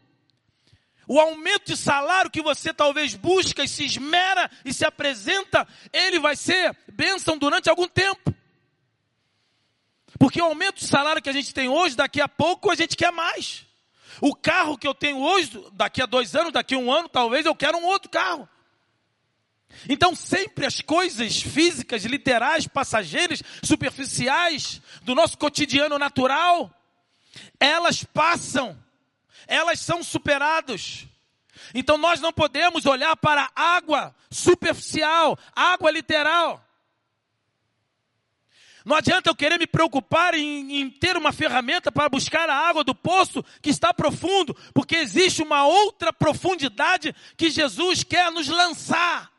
[1.08, 6.20] O aumento de salário que você talvez busca e se esmera e se apresenta, ele
[6.20, 8.36] vai ser bênção durante algum tempo.
[10.20, 12.98] Porque o aumento de salário que a gente tem hoje, daqui a pouco a gente
[12.98, 13.66] quer mais.
[14.20, 17.46] O carro que eu tenho hoje, daqui a dois anos, daqui a um ano, talvez
[17.46, 18.50] eu quero um outro carro.
[19.88, 26.74] Então, sempre as coisas físicas, literais, passageiras, superficiais, do nosso cotidiano natural,
[27.60, 28.78] elas passam
[29.48, 31.08] elas são superadas.
[31.74, 36.64] Então nós não podemos olhar para água superficial, água literal.
[38.88, 42.86] Não adianta eu querer me preocupar em, em, ter uma ferramenta para buscar a água
[42.86, 49.30] do poço que está profundo, porque existe uma outra profundidade que Jesus quer nos lançar.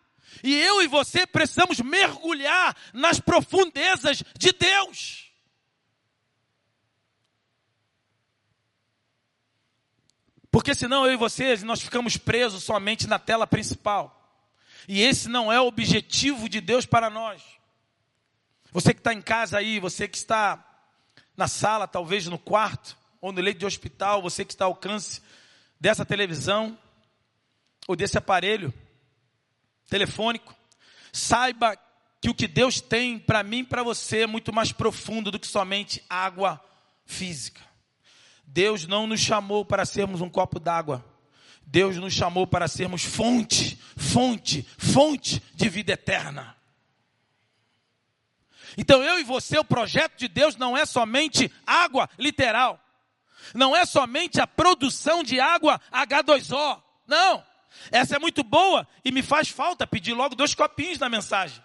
[0.44, 5.27] E eu e você precisamos mergulhar nas profundezas de Deus.
[10.58, 14.28] Porque senão eu e vocês, nós ficamos presos somente na tela principal.
[14.88, 17.40] E esse não é o objetivo de Deus para nós.
[18.72, 20.82] Você que está em casa aí, você que está
[21.36, 25.22] na sala, talvez no quarto, ou no leito de hospital, você que está ao alcance
[25.78, 26.76] dessa televisão,
[27.86, 28.74] ou desse aparelho
[29.88, 30.56] telefônico,
[31.12, 31.78] saiba
[32.20, 35.38] que o que Deus tem para mim e para você é muito mais profundo do
[35.38, 36.60] que somente água
[37.06, 37.67] física.
[38.50, 41.04] Deus não nos chamou para sermos um copo d'água.
[41.66, 46.56] Deus nos chamou para sermos fonte, fonte, fonte de vida eterna.
[48.76, 52.82] Então eu e você, o projeto de Deus não é somente água literal.
[53.54, 56.82] Não é somente a produção de água H2O.
[57.06, 57.44] Não.
[57.90, 61.62] Essa é muito boa e me faz falta pedir logo dois copinhos na mensagem.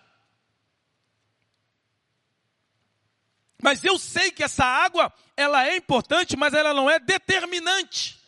[3.63, 8.19] Mas eu sei que essa água, ela é importante, mas ela não é determinante.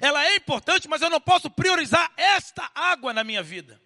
[0.00, 3.82] Ela é importante, mas eu não posso priorizar esta água na minha vida.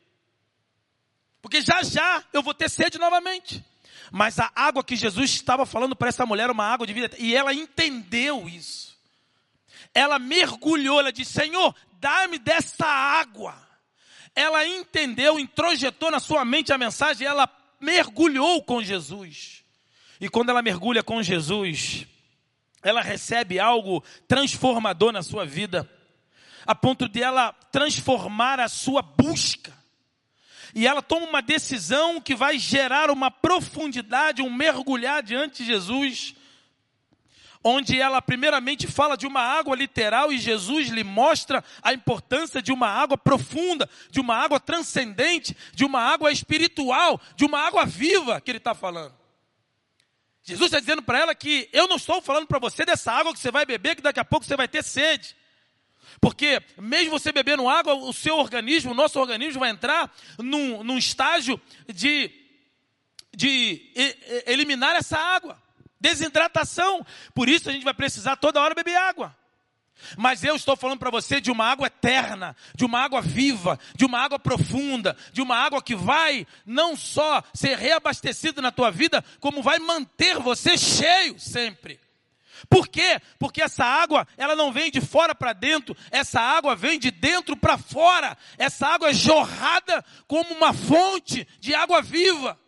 [1.40, 3.64] Porque já já eu vou ter sede novamente.
[4.12, 7.35] Mas a água que Jesus estava falando para essa mulher, uma água de vida, e
[7.35, 8.98] ela entendeu isso.
[9.94, 13.56] Ela mergulhou, ela disse: Senhor, dá-me dessa água.
[14.35, 17.48] Ela entendeu, introjetou na sua mente a mensagem, ela
[17.80, 19.60] mergulhou com Jesus.
[20.20, 22.06] E quando ela mergulha com Jesus,
[22.83, 25.88] ela recebe algo transformador na sua vida,
[26.66, 29.72] a ponto de ela transformar a sua busca.
[30.74, 36.35] E ela toma uma decisão que vai gerar uma profundidade, um mergulhar diante de Jesus,
[37.64, 42.72] onde ela primeiramente fala de uma água literal e Jesus lhe mostra a importância de
[42.72, 48.40] uma água profunda, de uma água transcendente, de uma água espiritual, de uma água viva
[48.40, 49.19] que ele está falando.
[50.51, 53.39] Jesus está dizendo para ela que eu não estou falando para você dessa água que
[53.39, 55.37] você vai beber, que daqui a pouco você vai ter sede.
[56.21, 60.99] Porque mesmo você bebendo água, o seu organismo, o nosso organismo vai entrar num, num
[60.99, 62.31] estágio de,
[63.35, 63.93] de
[64.45, 65.61] eliminar essa água.
[66.01, 67.07] Desidratação.
[67.33, 69.37] Por isso a gente vai precisar toda hora beber água.
[70.17, 74.05] Mas eu estou falando para você de uma água eterna, de uma água viva, de
[74.05, 79.25] uma água profunda, de uma água que vai não só ser reabastecida na tua vida,
[79.39, 81.99] como vai manter você cheio sempre.
[82.69, 83.21] Por quê?
[83.39, 87.57] Porque essa água, ela não vem de fora para dentro, essa água vem de dentro
[87.57, 88.37] para fora.
[88.59, 92.59] Essa água é jorrada como uma fonte de água viva.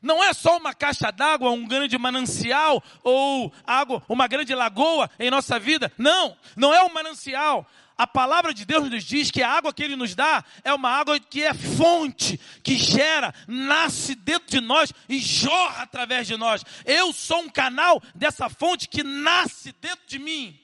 [0.00, 5.30] Não é só uma caixa d'água, um grande manancial ou água, uma grande lagoa em
[5.30, 5.92] nossa vida.
[5.98, 7.68] Não, não é um manancial.
[7.96, 10.88] A palavra de Deus nos diz que a água que Ele nos dá é uma
[10.88, 16.64] água que é fonte, que gera, nasce dentro de nós e jorra através de nós.
[16.84, 20.56] Eu sou um canal dessa fonte que nasce dentro de mim.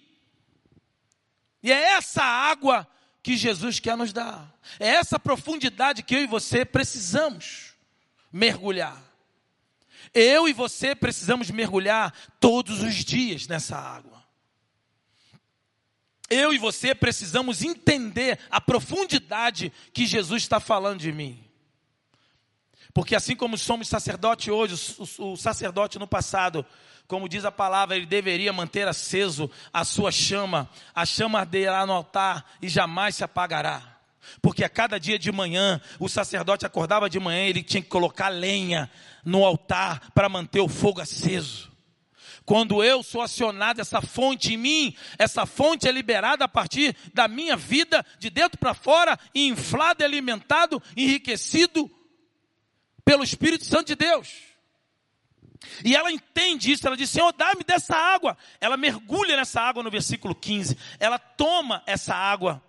[1.61, 2.87] E é essa água
[3.20, 4.55] que Jesus quer nos dar.
[4.79, 7.75] É essa profundidade que eu e você precisamos
[8.31, 9.13] mergulhar.
[10.14, 14.22] Eu e você precisamos mergulhar todos os dias nessa água.
[16.31, 21.44] Eu e você precisamos entender a profundidade que Jesus está falando de mim.
[22.94, 26.64] Porque assim como somos sacerdote hoje, o, o, sacerdote no passado,
[27.09, 31.92] como diz a palavra, ele deveria manter aceso a sua chama, a chama arderá no
[31.92, 33.98] altar e jamais se apagará.
[34.40, 38.29] Porque a cada dia de manhã, o sacerdote acordava de manhã, ele tinha que colocar
[38.29, 38.90] lenha
[39.24, 41.72] no altar para manter o fogo aceso.
[42.44, 47.26] Quando eu sou acionado, essa fonte em mim, essa fonte é liberada a partir da
[47.26, 51.90] minha vida, de dentro para fora, e inflado, alimentado, enriquecido
[53.04, 54.28] pelo Espírito Santo de Deus.
[55.82, 58.37] E ela entende isso, ela diz: Senhor, dá-me dessa água.
[58.60, 60.76] Ela mergulha nessa água no versículo 15.
[60.98, 62.62] Ela toma essa água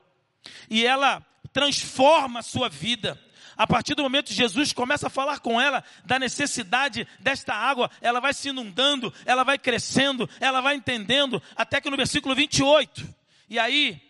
[0.69, 3.21] e ela transforma a sua vida.
[3.57, 7.89] A partir do momento que Jesus começa a falar com ela da necessidade desta água,
[8.01, 13.07] ela vai se inundando, ela vai crescendo, ela vai entendendo, até que no versículo 28.
[13.49, 14.01] E aí,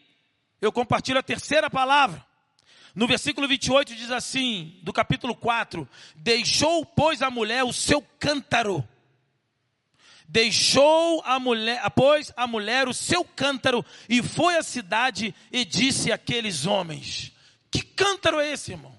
[0.61, 2.25] eu compartilho a terceira palavra.
[2.95, 8.87] No versículo 28 diz assim, do capítulo 4: Deixou, pois, a mulher o seu cântaro.
[10.27, 16.11] Deixou a mulher, pois a mulher o seu cântaro e foi à cidade e disse
[16.11, 17.31] àqueles homens:
[17.75, 18.94] que cântaro é esse, irmão?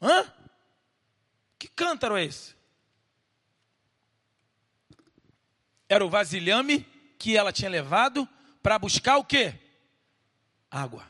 [0.00, 0.32] Hã?
[1.58, 2.54] Que cântaro é esse?
[5.88, 6.86] Era o vasilhame
[7.18, 8.28] que ela tinha levado
[8.62, 9.58] para buscar o quê?
[10.70, 11.06] Água.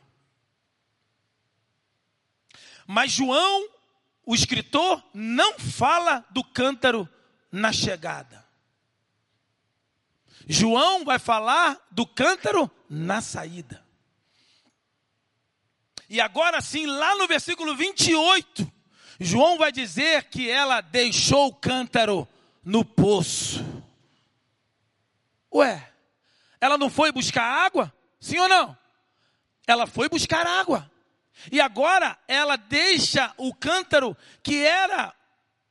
[2.87, 3.69] Mas João,
[4.27, 7.09] o escritor, não fala do cântaro
[7.53, 8.45] na chegada.
[10.49, 13.85] João vai falar do cântaro na saída.
[16.09, 18.80] E agora sim, lá no versículo 28,
[19.23, 22.27] João vai dizer que ela deixou o cântaro
[22.65, 23.63] no poço.
[25.55, 25.87] Ué,
[26.59, 27.93] ela não foi buscar água?
[28.19, 28.77] Sim ou não?
[29.67, 30.91] Ela foi buscar água.
[31.53, 35.15] E agora ela deixa o cântaro que era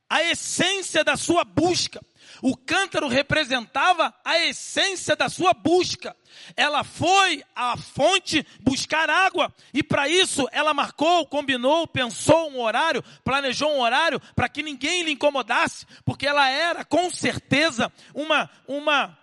[0.08, 2.00] a essência da sua busca.
[2.42, 6.16] O cântaro representava a essência da sua busca.
[6.56, 13.02] Ela foi à fonte buscar água e para isso ela marcou, combinou, pensou um horário,
[13.24, 19.18] planejou um horário para que ninguém lhe incomodasse, porque ela era com certeza uma uma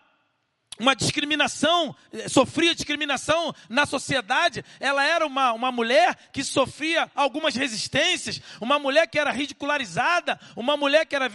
[0.80, 4.63] uma discriminação, eh, sofria discriminação na sociedade.
[4.80, 10.78] Ela era uma, uma mulher que sofria algumas resistências, uma mulher que era ridicularizada, uma
[10.78, 11.25] mulher que era,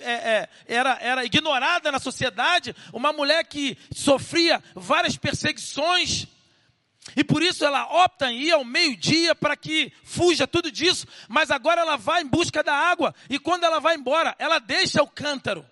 [0.00, 6.26] é, era, era ignorada na sociedade, uma mulher que sofria várias perseguições.
[7.16, 11.50] E por isso ela opta em ir ao meio-dia para que fuja tudo disso, mas
[11.50, 15.08] agora ela vai em busca da água, e quando ela vai embora, ela deixa o
[15.08, 15.66] cântaro.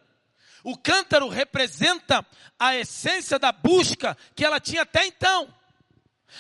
[0.62, 2.24] O cântaro representa
[2.58, 5.52] a essência da busca que ela tinha até então.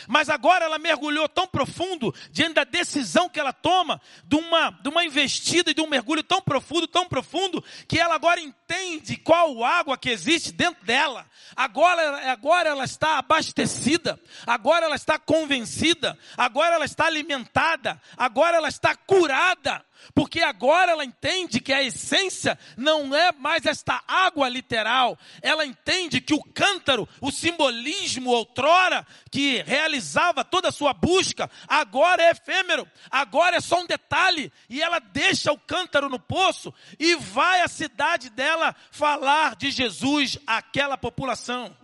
[0.06, 4.88] Mas agora ela mergulhou tão profundo, diante da decisão que ela toma, de uma, de
[4.88, 9.64] uma investida e de um mergulho tão profundo, tão profundo, que ela agora entende qual
[9.64, 11.26] água que existe dentro dela.
[11.56, 18.68] Agora, agora ela está abastecida, agora ela está convencida, agora ela está alimentada, agora ela
[18.68, 19.84] está curada.
[20.14, 25.18] Porque agora ela entende que a essência não é mais esta água literal.
[25.42, 32.22] Ela entende que o cântaro, o simbolismo outrora que realizava toda a sua busca, agora
[32.22, 34.52] é efêmero, agora é só um detalhe.
[34.68, 40.38] E ela deixa o cântaro no poço e vai à cidade dela falar de Jesus
[40.46, 41.74] àquela população.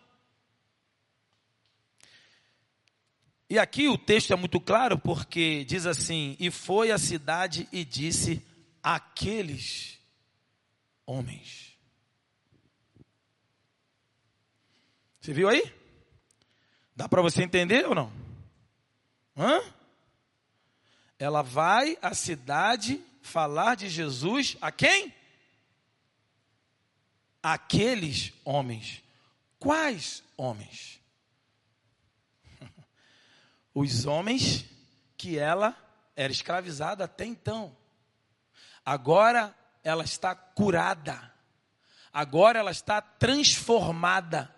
[3.48, 7.84] E aqui o texto é muito claro porque diz assim: E foi à cidade e
[7.84, 8.44] disse
[8.82, 9.98] aqueles
[11.04, 11.76] homens.
[15.20, 15.72] Você viu aí?
[16.94, 18.12] Dá para você entender ou não?
[19.36, 19.60] Hã?
[21.18, 25.12] Ela vai à cidade falar de Jesus a quem?
[27.42, 29.02] Aqueles homens.
[29.58, 31.00] Quais homens?
[33.78, 34.64] Os homens
[35.18, 35.76] que ela
[36.16, 37.76] era escravizada até então.
[38.82, 39.54] Agora
[39.84, 41.30] ela está curada.
[42.10, 44.50] Agora ela está transformada.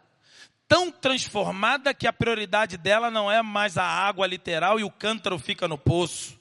[0.69, 5.37] Tão transformada que a prioridade dela não é mais a água literal e o cântaro
[5.37, 6.39] fica no poço.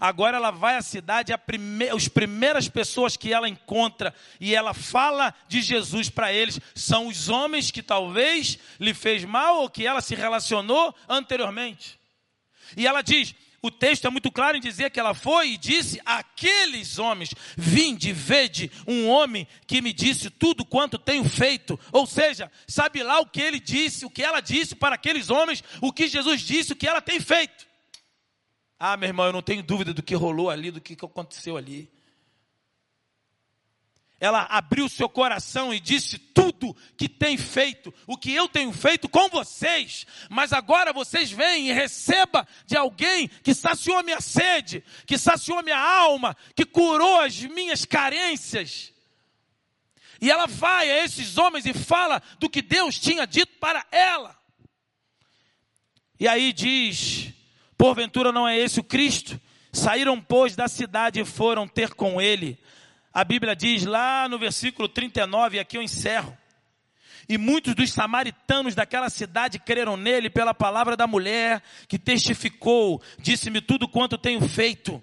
[0.00, 1.88] Agora ela vai à cidade, a prime...
[1.90, 7.28] as primeiras pessoas que ela encontra e ela fala de Jesus para eles são os
[7.28, 11.96] homens que talvez lhe fez mal ou que ela se relacionou anteriormente.
[12.76, 16.00] E ela diz: o texto é muito claro em dizer que ela foi e disse
[16.04, 21.78] àqueles homens: Vinde, vede um homem que me disse tudo quanto tenho feito.
[21.90, 25.64] Ou seja, sabe lá o que ele disse, o que ela disse para aqueles homens,
[25.80, 27.66] o que Jesus disse, o que ela tem feito.
[28.78, 31.95] Ah, meu irmão, eu não tenho dúvida do que rolou ali, do que aconteceu ali
[34.18, 39.08] ela abriu seu coração e disse tudo que tem feito, o que eu tenho feito
[39.08, 45.18] com vocês, mas agora vocês vêm e receba de alguém que saciou minha sede, que
[45.18, 48.92] saciou minha alma, que curou as minhas carências.
[50.18, 54.34] E ela vai a esses homens e fala do que Deus tinha dito para ela.
[56.18, 57.34] E aí diz:
[57.76, 59.38] porventura não é esse o Cristo?
[59.70, 62.58] Saíram, pois, da cidade e foram ter com ele
[63.16, 66.36] a Bíblia diz lá no versículo 39, e aqui eu encerro.
[67.26, 73.62] E muitos dos samaritanos daquela cidade creram nele pela palavra da mulher que testificou, disse-me
[73.62, 75.02] tudo quanto tenho feito.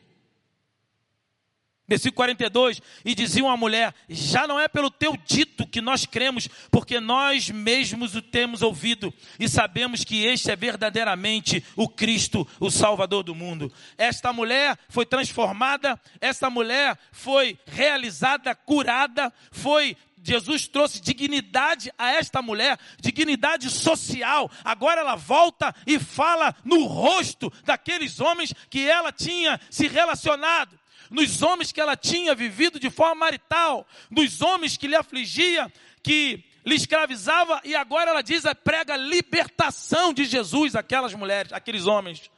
[1.93, 6.49] Versículo 42, e diziam à mulher: Já não é pelo teu dito que nós cremos,
[6.71, 12.71] porque nós mesmos o temos ouvido e sabemos que este é verdadeiramente o Cristo, o
[12.71, 13.71] Salvador do mundo.
[13.95, 22.41] Esta mulher foi transformada, esta mulher foi realizada, curada, foi Jesus trouxe dignidade a esta
[22.41, 24.49] mulher, dignidade social.
[24.63, 30.79] Agora ela volta e fala no rosto daqueles homens que ela tinha se relacionado
[31.13, 36.43] nos homens que ela tinha vivido de forma marital, nos homens que lhe afligia, que
[36.65, 42.31] lhe escravizava, e agora ela diz, é, prega libertação de Jesus aquelas mulheres, aqueles homens.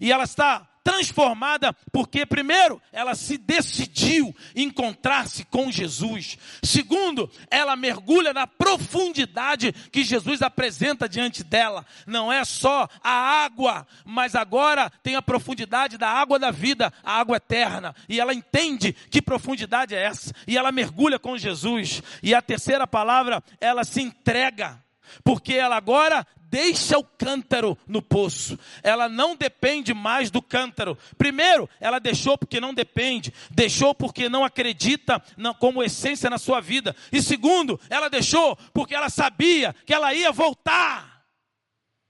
[0.00, 6.36] E ela está transformada porque, primeiro, ela se decidiu encontrar-se com Jesus.
[6.62, 11.86] Segundo, ela mergulha na profundidade que Jesus apresenta diante dela.
[12.06, 13.10] Não é só a
[13.44, 17.94] água, mas agora tem a profundidade da água da vida, a água eterna.
[18.08, 20.32] E ela entende que profundidade é essa.
[20.46, 22.02] E ela mergulha com Jesus.
[22.22, 24.82] E a terceira palavra, ela se entrega
[25.22, 28.58] porque ela agora deixa o cântaro no poço.
[28.82, 30.98] Ela não depende mais do cântaro.
[31.16, 35.18] Primeiro, ela deixou porque não depende, deixou porque não acredita
[35.58, 36.94] como essência na sua vida.
[37.10, 41.24] E segundo, ela deixou porque ela sabia que ela ia voltar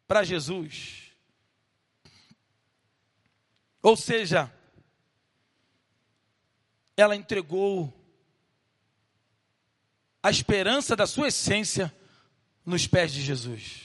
[0.09, 1.12] para Jesus.
[3.80, 4.53] Ou seja,
[6.97, 7.97] ela entregou
[10.20, 11.95] a esperança da sua essência
[12.66, 13.82] nos pés de Jesus.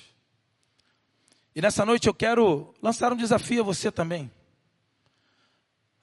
[1.57, 4.31] E nessa noite eu quero lançar um desafio a você também.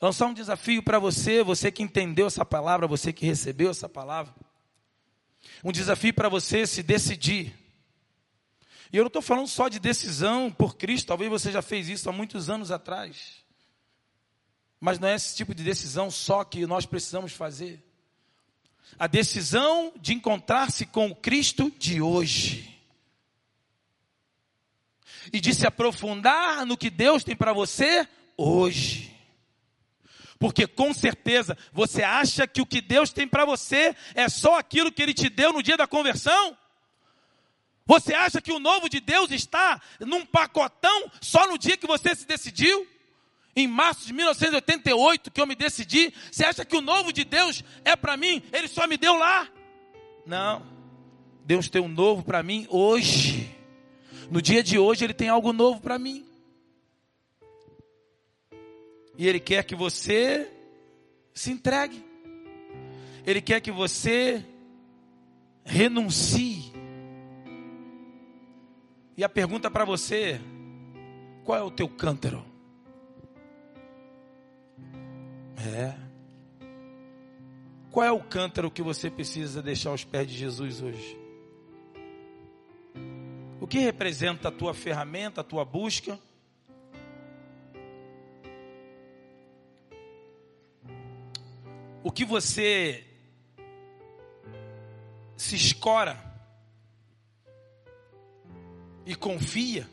[0.00, 4.34] Lançar um desafio para você, você que entendeu essa palavra, você que recebeu essa palavra.
[5.62, 7.56] Um desafio para você se decidir.
[8.92, 12.10] E eu não estou falando só de decisão por Cristo, talvez você já fez isso
[12.10, 13.44] há muitos anos atrás.
[14.80, 17.80] Mas não é esse tipo de decisão só que nós precisamos fazer
[18.98, 22.73] a decisão de encontrar-se com o Cristo de hoje.
[25.32, 28.06] E de se aprofundar no que Deus tem para você
[28.36, 29.14] hoje.
[30.38, 34.92] Porque com certeza você acha que o que Deus tem para você é só aquilo
[34.92, 36.56] que Ele te deu no dia da conversão?
[37.86, 42.14] Você acha que o novo de Deus está num pacotão só no dia que você
[42.14, 42.86] se decidiu?
[43.56, 47.62] em março de 1988 que eu me decidi, você acha que o novo de Deus
[47.84, 48.42] é para mim?
[48.52, 49.48] Ele só me deu lá?
[50.26, 50.62] Não.
[51.44, 53.43] Deus tem um novo para mim hoje.
[54.30, 56.24] No dia de hoje ele tem algo novo para mim.
[59.16, 60.50] E ele quer que você
[61.32, 62.04] se entregue.
[63.26, 64.44] Ele quer que você
[65.64, 66.72] renuncie.
[69.16, 70.40] E a pergunta para você:
[71.44, 72.44] qual é o teu cântaro?
[75.56, 75.94] É.
[77.90, 81.23] Qual é o cântaro que você precisa deixar aos pés de Jesus hoje?
[83.64, 86.18] O que representa a tua ferramenta, a tua busca?
[92.02, 93.06] O que você
[95.34, 96.22] se escora
[99.06, 99.88] e confia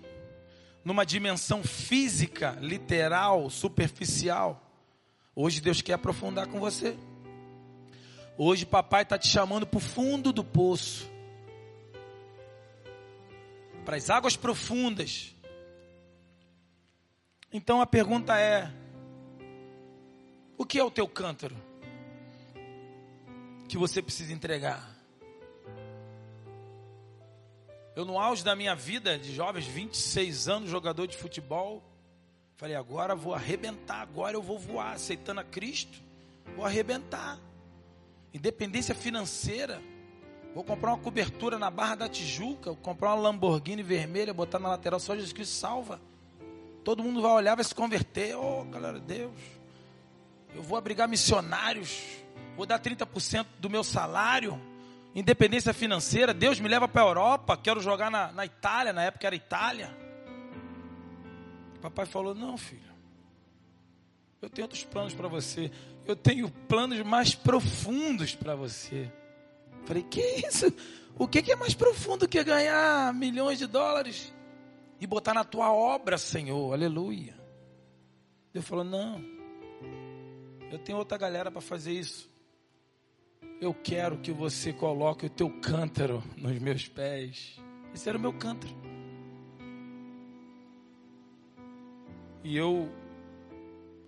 [0.84, 4.70] numa dimensão física, literal, superficial?
[5.34, 6.98] Hoje Deus quer aprofundar com você.
[8.38, 11.11] Hoje papai está te chamando para o fundo do poço.
[13.92, 15.36] Para as águas profundas.
[17.52, 18.72] Então a pergunta é:
[20.58, 21.58] o que é o teu cântaro?
[23.68, 24.90] Que você precisa entregar.
[27.94, 31.84] Eu, no auge da minha vida de jovens, 26 anos, jogador de futebol,
[32.56, 36.02] Falei, agora vou arrebentar, agora eu vou voar, aceitando a Cristo,
[36.56, 37.38] vou arrebentar.
[38.34, 39.82] Independência financeira.
[40.54, 45.00] Vou comprar uma cobertura na Barra da Tijuca, comprar uma Lamborghini vermelha, botar na lateral,
[45.00, 46.02] só Jesus Cristo salva.
[46.84, 48.36] Todo mundo vai olhar, vai se converter.
[48.36, 49.32] Oh, galera, Deus.
[50.54, 52.04] Eu vou abrigar missionários,
[52.58, 54.60] vou dar 30% do meu salário.
[55.16, 59.28] Independência financeira, Deus me leva para a Europa, quero jogar na, na Itália, na época
[59.28, 59.96] era Itália.
[61.82, 62.92] Papai falou: Não, filho,
[64.42, 65.72] eu tenho outros planos para você.
[66.06, 69.12] Eu tenho planos mais profundos para você.
[69.86, 70.74] Falei: Que isso?
[71.18, 74.34] O que é mais profundo que ganhar milhões de dólares
[75.00, 76.74] e botar na tua obra, Senhor?
[76.74, 77.36] Aleluia.
[78.54, 79.24] Deus falou: Não,
[80.72, 82.30] eu tenho outra galera para fazer isso.
[83.60, 87.60] Eu quero que você coloque o teu cântaro nos meus pés.
[87.94, 88.74] Esse era o meu cântaro.
[92.44, 92.90] E eu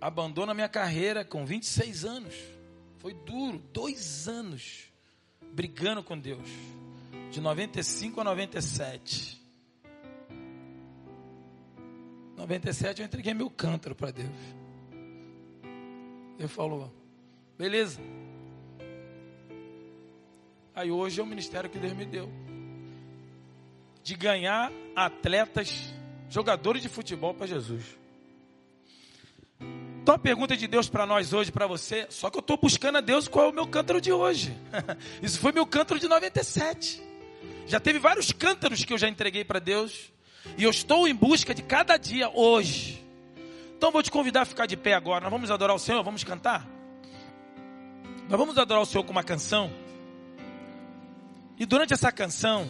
[0.02, 2.36] abandono a minha carreira com 26 anos.
[2.98, 4.93] Foi duro, dois anos
[5.54, 6.48] brigando com Deus.
[7.32, 9.42] De 95 a 97.
[12.36, 14.30] 97 eu entreguei meu cântaro para Deus.
[16.38, 16.94] Ele falou,
[17.58, 18.02] beleza.
[20.76, 22.30] Aí hoje é o ministério que Deus me deu.
[24.04, 25.94] De ganhar atletas,
[26.30, 28.03] jogadores de futebol para Jesus.
[30.04, 32.98] Então a pergunta de Deus para nós hoje, para você, só que eu estou buscando
[32.98, 34.54] a Deus qual é o meu cântaro de hoje.
[35.24, 37.02] Isso foi meu cântaro de 97.
[37.66, 40.12] Já teve vários cântaros que eu já entreguei para Deus.
[40.58, 43.02] E eu estou em busca de cada dia hoje
[43.78, 45.22] Então vou te convidar a ficar de pé agora.
[45.22, 46.68] Nós vamos adorar o Senhor, vamos cantar.
[48.28, 49.72] Nós vamos adorar o Senhor com uma canção.
[51.58, 52.70] E durante essa canção,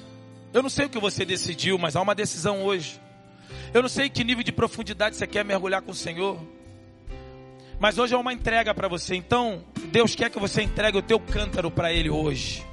[0.54, 3.02] eu não sei o que você decidiu, mas há uma decisão hoje.
[3.74, 6.40] Eu não sei que nível de profundidade você quer mergulhar com o Senhor.
[7.84, 9.14] Mas hoje é uma entrega para você.
[9.14, 9.62] Então,
[9.92, 12.66] Deus quer que você entregue o teu cântaro para Ele hoje.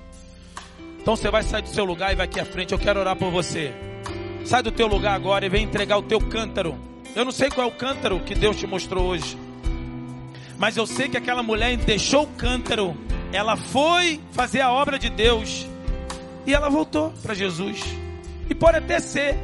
[1.00, 2.70] Então você vai sair do seu lugar e vai aqui à frente.
[2.70, 3.74] Eu quero orar por você.
[4.44, 6.78] Sai do teu lugar agora e vem entregar o teu cântaro.
[7.16, 9.36] Eu não sei qual é o cântaro que Deus te mostrou hoje.
[10.56, 12.96] Mas eu sei que aquela mulher deixou o cântaro.
[13.32, 15.66] Ela foi fazer a obra de Deus.
[16.46, 17.82] E ela voltou para Jesus.
[18.48, 19.36] E pode até ser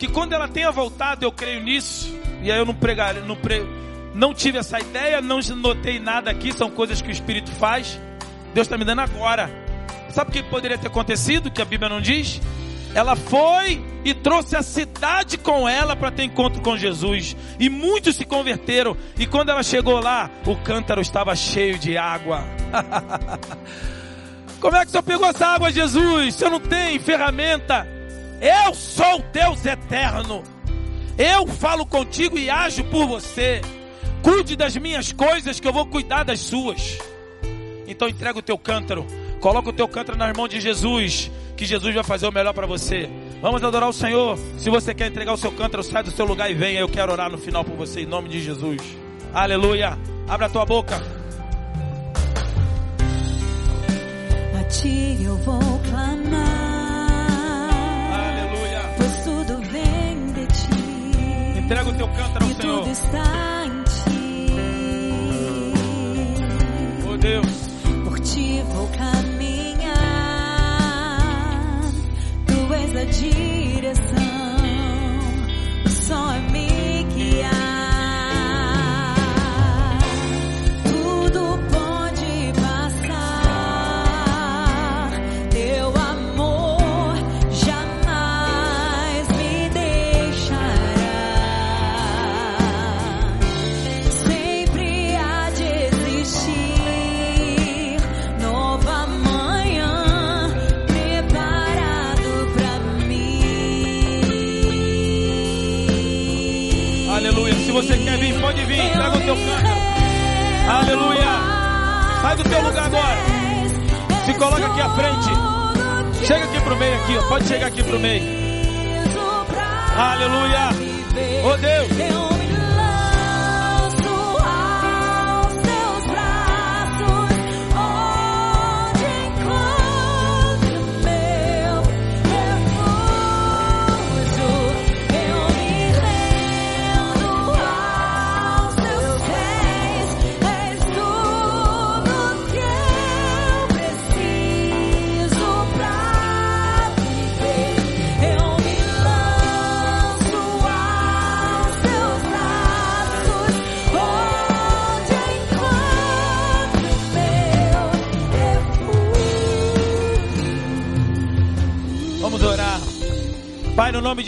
[0.00, 2.12] que quando ela tenha voltado, eu creio nisso.
[2.42, 3.64] E aí eu não pregar, não, pre,
[4.14, 7.98] não tive essa ideia, não notei nada aqui, são coisas que o Espírito faz.
[8.54, 9.50] Deus está me dando agora.
[10.10, 12.40] Sabe o que poderia ter acontecido, que a Bíblia não diz?
[12.94, 17.34] Ela foi e trouxe a cidade com ela para ter encontro com Jesus.
[17.58, 18.94] E muitos se converteram.
[19.18, 22.44] E quando ela chegou lá, o cântaro estava cheio de água.
[24.60, 26.34] Como é que o senhor pegou essa água, Jesus?
[26.34, 27.88] Você não tem ferramenta.
[28.40, 30.42] Eu sou o Deus eterno.
[31.16, 33.62] Eu falo contigo e ajo por você.
[34.22, 36.98] Cuide das minhas coisas que eu vou cuidar das suas.
[37.86, 39.06] Então entrega o teu cântaro.
[39.40, 41.30] Coloca o teu cântaro nas mãos de Jesus.
[41.56, 43.08] Que Jesus vai fazer o melhor para você.
[43.40, 44.38] Vamos adorar o Senhor.
[44.58, 46.80] Se você quer entregar o seu cântaro, sai do seu lugar e venha.
[46.80, 48.80] Eu quero orar no final por você em nome de Jesus.
[49.34, 49.98] Aleluia.
[50.28, 51.22] Abra a tua boca.
[54.72, 55.60] ti eu vou
[55.90, 56.40] clamar.
[58.12, 58.80] Aleluia.
[58.96, 61.58] Pois tudo vem de ti.
[61.58, 63.61] Entrega o teu cântaro ao Senhor.
[67.22, 67.68] Deus.
[68.04, 69.92] Por ti vou caminhar.
[72.48, 74.02] Tu és a direção.
[75.86, 76.71] Só é me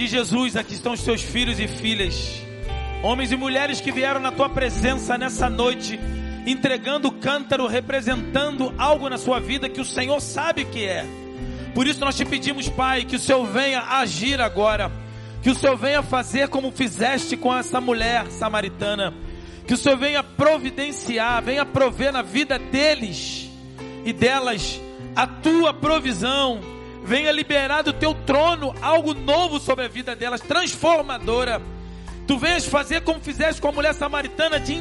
[0.04, 2.42] de Jesus, aqui estão os teus filhos e filhas,
[3.02, 5.98] homens e mulheres que vieram na tua presença nessa noite,
[6.46, 11.06] entregando o cântaro, representando algo na sua vida que o Senhor sabe que é.
[11.74, 14.92] Por isso nós te pedimos, Pai, que o Senhor venha agir agora,
[15.42, 19.14] que o Senhor venha fazer como fizeste com essa mulher samaritana,
[19.66, 23.48] que o Senhor venha providenciar, venha prover na vida deles
[24.04, 24.78] e delas
[25.16, 26.73] a tua provisão.
[27.04, 31.60] Venha liberar do teu trono algo novo sobre a vida delas, transformadora.
[32.26, 34.72] Tu venhas fazer como fizeste com a mulher samaritana, de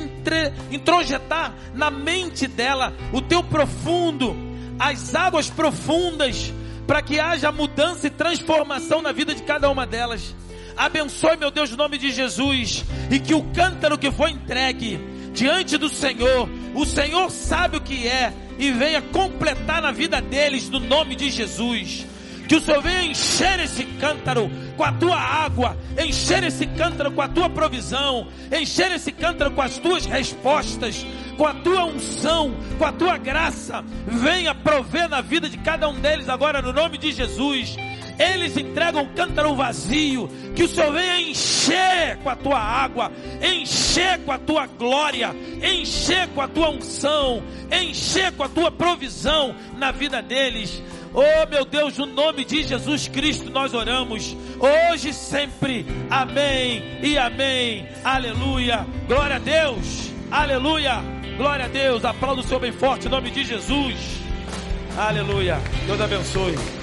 [0.72, 4.34] introjetar na mente dela o teu profundo,
[4.80, 6.54] as águas profundas,
[6.88, 10.34] para que haja mudança e transformação na vida de cada uma delas.
[10.78, 14.98] Abençoe, meu Deus, no nome de Jesus, e que o cântaro que foi entregue
[15.34, 20.70] diante do Senhor, o Senhor sabe o que é, e venha completar na vida deles,
[20.70, 22.13] no nome de Jesus.
[22.48, 27.22] Que o Senhor venha encher esse cântaro com a tua água, encher esse cântaro com
[27.22, 31.06] a tua provisão, encher esse cântaro com as tuas respostas,
[31.38, 33.84] com a tua unção, com a tua graça.
[34.06, 37.78] Venha prover na vida de cada um deles agora, no nome de Jesus.
[38.20, 44.20] Eles entregam um cântaro vazio, que o Senhor venha encher com a tua água, encher
[44.20, 47.42] com a tua glória, encher com a tua unção,
[47.72, 50.82] encher com a tua provisão na vida deles.
[51.14, 54.36] Oh meu Deus, no nome de Jesus Cristo nós oramos.
[54.60, 55.86] hoje e sempre.
[56.10, 57.88] Amém e amém.
[58.04, 58.86] Aleluia.
[59.08, 60.12] Glória a Deus.
[60.32, 61.02] Aleluia.
[61.38, 62.04] Glória a Deus.
[62.04, 63.96] Aplauda o seu bem forte em nome de Jesus.
[64.98, 65.60] Aleluia.
[65.86, 66.83] Deus abençoe.